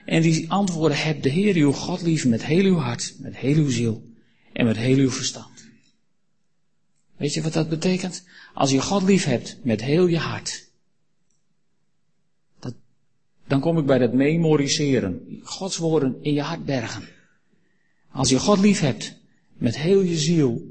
En 0.06 0.21
die 0.21 0.52
antwoordde, 0.52 0.97
heb 0.97 1.21
de 1.21 1.30
Heer 1.30 1.56
uw 1.56 1.71
God 1.71 2.02
lief 2.02 2.26
met 2.26 2.45
heel 2.45 2.63
uw 2.63 2.78
hart, 2.78 3.15
met 3.19 3.38
heel 3.38 3.56
uw 3.56 3.69
ziel 3.69 4.04
en 4.54 4.65
met 4.65 4.78
heel 4.78 4.97
uw 4.97 5.12
verstand. 5.12 5.67
Weet 7.17 7.34
je 7.34 7.41
wat 7.41 7.54
dat 7.54 7.69
betekent? 7.69 8.23
Als 8.54 8.71
je 8.71 8.82
God 8.82 9.04
lief 9.04 9.23
hebt 9.23 9.58
met 9.63 9.82
heel 9.82 10.08
je 10.08 10.17
hart, 10.17 10.69
dat, 12.60 12.73
dan 13.47 13.60
kom 13.60 13.78
ik 13.78 13.86
bij 13.86 13.97
dat 13.97 14.13
memoriseren. 14.13 15.39
Gods 15.43 15.78
woorden 15.78 16.17
in 16.21 16.34
je 16.34 16.41
hart 16.41 16.65
bergen. 16.65 17.08
Als 18.12 18.30
je 18.30 18.39
God 18.39 18.60
lief 18.60 18.80
hebt 18.80 19.15
met 19.54 19.78
heel 19.78 20.02
je 20.02 20.17
ziel, 20.17 20.62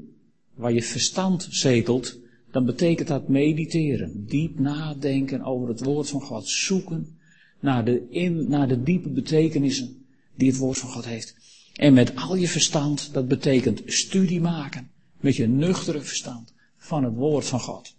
waar 0.53 0.73
je 0.73 0.83
verstand 0.83 1.47
zetelt, 1.49 2.25
dan 2.57 2.65
betekent 2.65 3.07
dat 3.07 3.27
mediteren, 3.27 4.25
diep 4.25 4.59
nadenken 4.59 5.43
over 5.43 5.67
het 5.67 5.83
woord 5.83 6.09
van 6.09 6.21
God, 6.21 6.47
zoeken 6.47 7.19
naar 7.59 7.85
de, 7.85 8.09
in, 8.09 8.49
naar 8.49 8.67
de 8.67 8.83
diepe 8.83 9.09
betekenissen 9.09 10.05
die 10.35 10.49
het 10.49 10.57
woord 10.57 10.77
van 10.77 10.89
God 10.89 11.05
heeft. 11.05 11.35
En 11.73 11.93
met 11.93 12.15
al 12.15 12.35
je 12.35 12.47
verstand, 12.47 13.13
dat 13.13 13.27
betekent 13.27 13.81
studie 13.85 14.41
maken, 14.41 14.91
met 15.19 15.35
je 15.35 15.47
nuchtere 15.47 16.01
verstand 16.01 16.53
van 16.77 17.03
het 17.03 17.13
woord 17.13 17.45
van 17.45 17.59
God. 17.59 17.95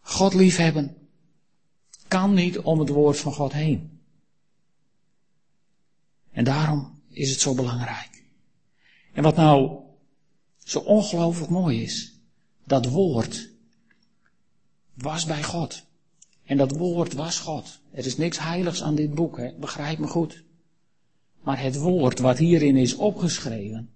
God 0.00 0.34
liefhebben 0.34 0.96
kan 2.08 2.34
niet 2.34 2.58
om 2.58 2.78
het 2.78 2.88
woord 2.88 3.18
van 3.18 3.32
God 3.32 3.52
heen. 3.52 4.00
En 6.30 6.44
daarom 6.44 7.00
is 7.08 7.30
het 7.30 7.40
zo 7.40 7.54
belangrijk. 7.54 8.24
En 9.12 9.22
wat 9.22 9.36
nou 9.36 9.78
zo 10.64 10.78
ongelooflijk 10.78 11.50
mooi 11.50 11.82
is, 11.82 12.20
dat 12.64 12.86
woord 12.86 13.50
was 14.94 15.24
bij 15.24 15.42
God. 15.42 15.82
En 16.44 16.56
dat 16.56 16.76
woord 16.76 17.12
was 17.12 17.38
God. 17.38 17.80
Er 17.90 18.06
is 18.06 18.16
niks 18.16 18.38
heiligs 18.38 18.82
aan 18.82 18.94
dit 18.94 19.14
boek, 19.14 19.36
hè? 19.36 19.52
begrijp 19.58 19.98
me 19.98 20.06
goed. 20.06 20.44
Maar 21.42 21.60
het 21.60 21.76
woord 21.76 22.18
wat 22.18 22.38
hierin 22.38 22.76
is 22.76 22.94
opgeschreven, 22.94 23.90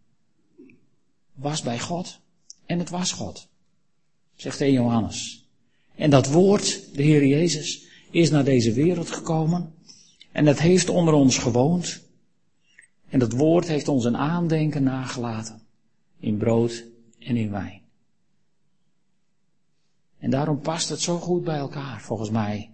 was 1.35 1.63
bij 1.63 1.79
God 1.79 2.21
en 2.67 2.79
het 2.79 2.91
was 2.91 3.13
God. 3.13 3.49
Zegt 4.35 4.61
1 4.61 4.73
Johannes. 4.73 5.47
En 5.95 6.11
dat 6.11 6.27
woord, 6.27 6.95
de 6.95 7.03
Heer 7.03 7.27
Jezus, 7.27 7.85
is 8.11 8.31
naar 8.31 8.45
deze 8.45 8.73
wereld 8.73 9.11
gekomen. 9.11 9.75
En 10.33 10.45
dat 10.45 10.59
heeft 10.59 10.89
onder 10.89 11.15
ons 11.15 11.39
gewoond. 11.39 12.03
En 13.09 13.19
dat 13.19 13.33
woord 13.33 13.69
heeft 13.69 13.89
ons 13.89 14.05
een 14.05 14.17
aandenken 14.17 14.83
nagelaten. 14.83 15.63
In 16.21 16.37
brood 16.37 16.85
en 17.19 17.37
in 17.37 17.51
wijn. 17.51 17.86
En 20.18 20.31
daarom 20.31 20.61
past 20.61 20.88
het 20.88 21.00
zo 21.00 21.18
goed 21.18 21.44
bij 21.44 21.59
elkaar, 21.59 22.00
volgens 22.00 22.31
mij. 22.31 22.70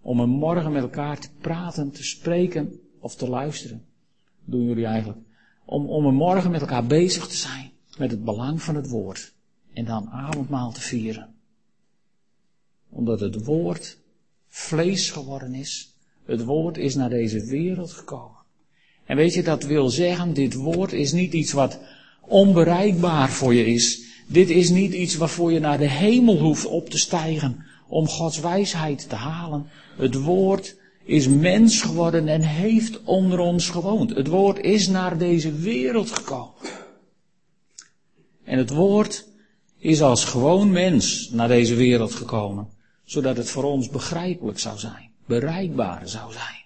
Om 0.00 0.20
een 0.20 0.28
morgen 0.28 0.72
met 0.72 0.82
elkaar 0.82 1.18
te 1.18 1.28
praten, 1.40 1.90
te 1.90 2.04
spreken 2.04 2.80
of 2.98 3.14
te 3.14 3.28
luisteren. 3.28 3.84
Doen 4.44 4.64
jullie 4.64 4.86
eigenlijk. 4.86 5.18
Om, 5.64 5.86
om 5.86 6.06
een 6.06 6.14
morgen 6.14 6.50
met 6.50 6.60
elkaar 6.60 6.86
bezig 6.86 7.26
te 7.26 7.36
zijn 7.36 7.70
met 7.98 8.10
het 8.10 8.24
belang 8.24 8.62
van 8.62 8.74
het 8.74 8.88
woord. 8.88 9.34
En 9.72 9.84
dan 9.84 10.08
avondmaal 10.08 10.72
te 10.72 10.80
vieren. 10.80 11.34
Omdat 12.88 13.20
het 13.20 13.44
woord 13.44 13.98
vlees 14.48 15.10
geworden 15.10 15.54
is. 15.54 15.94
Het 16.24 16.44
woord 16.44 16.76
is 16.76 16.94
naar 16.94 17.10
deze 17.10 17.44
wereld 17.44 17.92
gekomen. 17.92 18.36
En 19.04 19.16
weet 19.16 19.34
je, 19.34 19.42
dat 19.42 19.62
wil 19.62 19.88
zeggen, 19.88 20.34
dit 20.34 20.54
woord 20.54 20.92
is 20.92 21.12
niet 21.12 21.32
iets 21.32 21.52
wat 21.52 21.78
onbereikbaar 22.20 23.30
voor 23.30 23.54
je 23.54 23.66
is. 23.66 24.05
Dit 24.26 24.50
is 24.50 24.70
niet 24.70 24.92
iets 24.92 25.16
waarvoor 25.16 25.52
je 25.52 25.58
naar 25.58 25.78
de 25.78 25.88
hemel 25.88 26.38
hoeft 26.38 26.66
op 26.66 26.90
te 26.90 26.98
stijgen 26.98 27.64
om 27.88 28.08
Gods 28.08 28.40
wijsheid 28.40 29.08
te 29.08 29.14
halen. 29.14 29.66
Het 29.96 30.14
woord 30.14 30.76
is 31.04 31.28
mens 31.28 31.82
geworden 31.82 32.28
en 32.28 32.42
heeft 32.42 33.02
onder 33.02 33.38
ons 33.38 33.68
gewoond. 33.68 34.14
Het 34.14 34.26
woord 34.26 34.58
is 34.58 34.88
naar 34.88 35.18
deze 35.18 35.52
wereld 35.52 36.10
gekomen. 36.10 36.54
En 38.44 38.58
het 38.58 38.70
woord 38.70 39.26
is 39.78 40.02
als 40.02 40.24
gewoon 40.24 40.70
mens 40.70 41.30
naar 41.30 41.48
deze 41.48 41.74
wereld 41.74 42.14
gekomen, 42.14 42.68
zodat 43.04 43.36
het 43.36 43.50
voor 43.50 43.64
ons 43.64 43.88
begrijpelijk 43.88 44.58
zou 44.58 44.78
zijn, 44.78 45.10
bereikbaar 45.26 46.08
zou 46.08 46.32
zijn. 46.32 46.65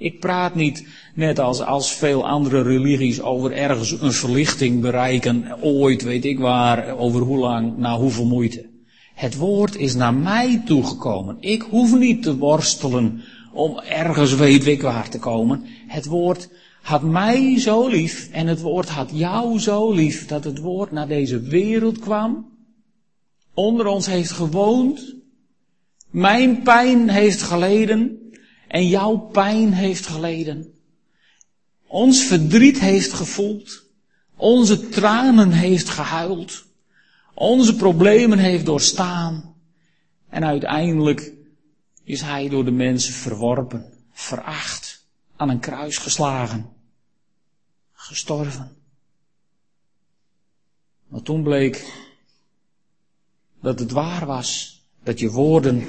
Ik 0.00 0.20
praat 0.20 0.54
niet 0.54 0.86
net 1.14 1.38
als, 1.38 1.60
als 1.60 1.92
veel 1.92 2.28
andere 2.28 2.62
religies 2.62 3.20
over 3.20 3.52
ergens 3.52 4.00
een 4.00 4.12
verlichting 4.12 4.80
bereiken, 4.80 5.62
ooit 5.62 6.02
weet 6.02 6.24
ik 6.24 6.38
waar, 6.38 6.96
over 6.96 7.20
hoe 7.20 7.38
lang, 7.38 7.76
na 7.76 7.96
hoeveel 7.96 8.26
moeite. 8.26 8.68
Het 9.14 9.36
woord 9.36 9.76
is 9.76 9.94
naar 9.94 10.14
mij 10.14 10.62
toegekomen. 10.64 11.36
Ik 11.40 11.62
hoef 11.62 11.98
niet 11.98 12.22
te 12.22 12.36
worstelen 12.36 13.22
om 13.52 13.78
ergens 13.78 14.34
weet 14.34 14.66
ik 14.66 14.82
waar 14.82 15.08
te 15.08 15.18
komen. 15.18 15.64
Het 15.86 16.06
woord 16.06 16.48
had 16.82 17.02
mij 17.02 17.58
zo 17.58 17.88
lief 17.88 18.28
en 18.32 18.46
het 18.46 18.60
woord 18.60 18.88
had 18.88 19.10
jou 19.12 19.58
zo 19.58 19.92
lief 19.92 20.26
dat 20.26 20.44
het 20.44 20.58
woord 20.58 20.90
naar 20.90 21.08
deze 21.08 21.40
wereld 21.40 21.98
kwam, 21.98 22.46
onder 23.54 23.86
ons 23.86 24.06
heeft 24.06 24.30
gewoond, 24.30 25.14
mijn 26.10 26.62
pijn 26.62 27.08
heeft 27.08 27.42
geleden 27.42 28.19
en 28.70 28.88
jouw 28.88 29.16
pijn 29.16 29.72
heeft 29.72 30.06
geleden. 30.06 30.74
Ons 31.86 32.24
verdriet 32.24 32.80
heeft 32.80 33.12
gevoeld. 33.12 33.84
Onze 34.36 34.88
tranen 34.88 35.52
heeft 35.52 35.88
gehuild. 35.88 36.64
Onze 37.34 37.76
problemen 37.76 38.38
heeft 38.38 38.66
doorstaan. 38.66 39.54
En 40.28 40.44
uiteindelijk 40.44 41.32
is 42.04 42.20
hij 42.20 42.48
door 42.48 42.64
de 42.64 42.70
mensen 42.70 43.14
verworpen, 43.14 43.92
veracht, 44.12 45.06
aan 45.36 45.48
een 45.48 45.60
kruis 45.60 45.98
geslagen, 45.98 46.68
gestorven. 47.92 48.76
Maar 51.08 51.22
toen 51.22 51.42
bleek 51.42 51.92
dat 53.60 53.78
het 53.78 53.90
waar 53.90 54.26
was 54.26 54.80
dat 55.02 55.18
je 55.18 55.30
woorden 55.30 55.84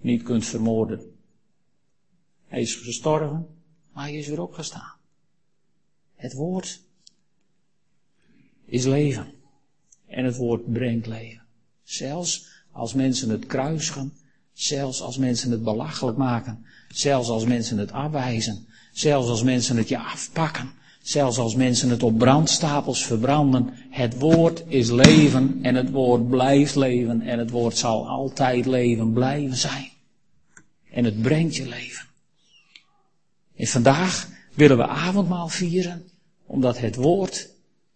niet 0.00 0.22
kunt 0.22 0.44
vermoorden. 0.44 1.07
Hij 2.48 2.60
is 2.60 2.74
gestorven, 2.74 3.46
maar 3.92 4.04
hij 4.04 4.16
is 4.16 4.26
weer 4.26 4.42
opgestaan. 4.42 4.92
Het 6.14 6.32
woord 6.32 6.80
is 8.64 8.84
leven. 8.84 9.26
En 10.06 10.24
het 10.24 10.36
woord 10.36 10.72
brengt 10.72 11.06
leven. 11.06 11.42
Zelfs 11.82 12.46
als 12.72 12.94
mensen 12.94 13.30
het 13.30 13.46
kruisigen, 13.46 14.12
zelfs 14.52 15.00
als 15.00 15.18
mensen 15.18 15.50
het 15.50 15.62
belachelijk 15.62 16.16
maken, 16.16 16.64
zelfs 16.88 17.28
als 17.28 17.44
mensen 17.44 17.78
het 17.78 17.92
afwijzen, 17.92 18.66
zelfs 18.92 19.28
als 19.28 19.42
mensen 19.42 19.76
het 19.76 19.88
je 19.88 19.98
afpakken, 19.98 20.72
zelfs 21.02 21.38
als 21.38 21.54
mensen 21.54 21.90
het 21.90 22.02
op 22.02 22.18
brandstapels 22.18 23.06
verbranden. 23.06 23.70
Het 23.90 24.18
woord 24.18 24.64
is 24.66 24.90
leven 24.90 25.58
en 25.62 25.74
het 25.74 25.90
woord 25.90 26.28
blijft 26.28 26.74
leven 26.74 27.20
en 27.20 27.38
het 27.38 27.50
woord 27.50 27.76
zal 27.76 28.08
altijd 28.08 28.66
leven 28.66 29.12
blijven 29.12 29.56
zijn. 29.56 29.90
En 30.90 31.04
het 31.04 31.22
brengt 31.22 31.56
je 31.56 31.68
leven. 31.68 32.07
En 33.58 33.66
vandaag 33.66 34.28
willen 34.54 34.76
we 34.76 34.86
avondmaal 34.86 35.48
vieren, 35.48 36.08
omdat 36.46 36.78
het 36.78 36.96
woord 36.96 37.50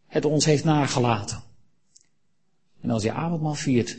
het 0.07 0.25
ons 0.25 0.45
heeft 0.45 0.65
nagelaten. 0.65 1.43
En 2.81 2.91
als 2.91 3.03
je 3.03 3.13
avondmaal 3.13 3.55
viert, 3.55 3.99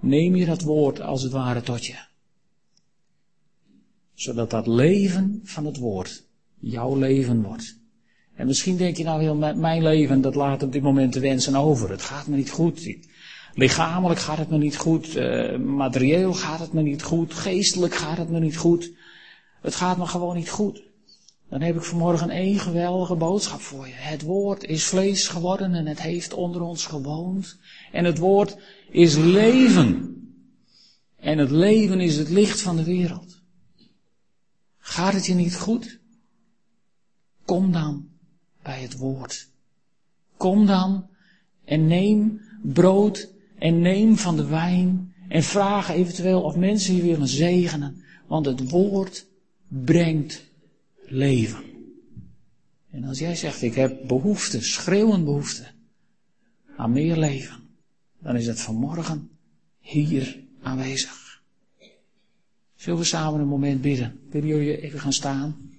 neem 0.00 0.36
je 0.36 0.46
dat 0.46 0.62
woord 0.62 1.00
als 1.00 1.22
het 1.22 1.32
ware 1.32 1.60
tot 1.60 1.86
je. 1.86 1.96
Zodat 4.14 4.50
dat 4.50 4.66
leven 4.66 5.40
van 5.44 5.66
het 5.66 5.76
woord 5.76 6.24
jouw 6.58 6.96
leven 6.96 7.42
wordt. 7.42 7.78
En 8.34 8.46
misschien 8.46 8.76
denk 8.76 8.96
je 8.96 9.04
nou 9.04 9.22
heel, 9.22 9.36
mijn 9.36 9.82
leven, 9.82 10.20
dat 10.20 10.34
laat 10.34 10.62
op 10.62 10.72
dit 10.72 10.82
moment 10.82 11.12
de 11.12 11.20
wensen 11.20 11.56
over. 11.56 11.90
Het 11.90 12.02
gaat 12.02 12.26
me 12.26 12.36
niet 12.36 12.50
goed. 12.50 12.96
Lichamelijk 13.54 14.20
gaat 14.20 14.38
het 14.38 14.50
me 14.50 14.58
niet 14.58 14.76
goed, 14.76 15.16
uh, 15.16 15.58
materieel 15.58 16.34
gaat 16.34 16.60
het 16.60 16.72
me 16.72 16.82
niet 16.82 17.02
goed, 17.02 17.34
geestelijk 17.34 17.94
gaat 17.94 18.18
het 18.18 18.30
me 18.30 18.40
niet 18.40 18.56
goed. 18.56 18.92
Het 19.60 19.74
gaat 19.74 19.96
me 19.96 20.06
gewoon 20.06 20.36
niet 20.36 20.50
goed. 20.50 20.84
Dan 21.48 21.60
heb 21.60 21.76
ik 21.76 21.82
vanmorgen 21.82 22.30
één 22.30 22.58
geweldige 22.58 23.14
boodschap 23.14 23.60
voor 23.60 23.86
je. 23.86 23.92
Het 23.92 24.22
woord 24.22 24.64
is 24.64 24.84
vlees 24.84 25.28
geworden 25.28 25.74
en 25.74 25.86
het 25.86 26.02
heeft 26.02 26.32
onder 26.32 26.60
ons 26.60 26.86
gewoond. 26.86 27.58
En 27.92 28.04
het 28.04 28.18
woord 28.18 28.56
is 28.90 29.16
leven. 29.16 30.14
En 31.16 31.38
het 31.38 31.50
leven 31.50 32.00
is 32.00 32.16
het 32.16 32.28
licht 32.28 32.60
van 32.60 32.76
de 32.76 32.84
wereld. 32.84 33.42
Gaat 34.78 35.12
het 35.12 35.26
je 35.26 35.34
niet 35.34 35.56
goed? 35.56 36.00
Kom 37.44 37.72
dan 37.72 38.08
bij 38.62 38.80
het 38.80 38.96
woord. 38.96 39.48
Kom 40.36 40.66
dan 40.66 41.08
en 41.64 41.86
neem 41.86 42.40
brood 42.62 43.32
en 43.58 43.80
neem 43.80 44.16
van 44.16 44.36
de 44.36 44.46
wijn 44.46 45.14
en 45.28 45.42
vraag 45.42 45.88
eventueel 45.88 46.42
of 46.42 46.56
mensen 46.56 46.96
je 46.96 47.02
willen 47.02 47.28
zegenen. 47.28 48.04
Want 48.26 48.46
het 48.46 48.70
woord 48.70 49.26
brengt 49.68 50.44
leven. 51.06 51.64
En 52.90 53.04
als 53.04 53.18
jij 53.18 53.36
zegt, 53.36 53.62
ik 53.62 53.74
heb 53.74 54.06
behoefte, 54.06 54.62
schreeuwend 54.62 55.24
behoefte, 55.24 55.66
aan 56.76 56.92
meer 56.92 57.16
leven, 57.16 57.56
dan 58.18 58.36
is 58.36 58.46
het 58.46 58.60
vanmorgen 58.60 59.30
hier 59.80 60.40
aanwezig. 60.62 61.42
Zullen 62.74 62.98
we 62.98 63.04
samen 63.04 63.40
een 63.40 63.46
moment 63.46 63.80
bidden? 63.80 64.20
Wil 64.30 64.44
jullie 64.44 64.80
even 64.80 65.00
gaan 65.00 65.12
staan? 65.12 65.70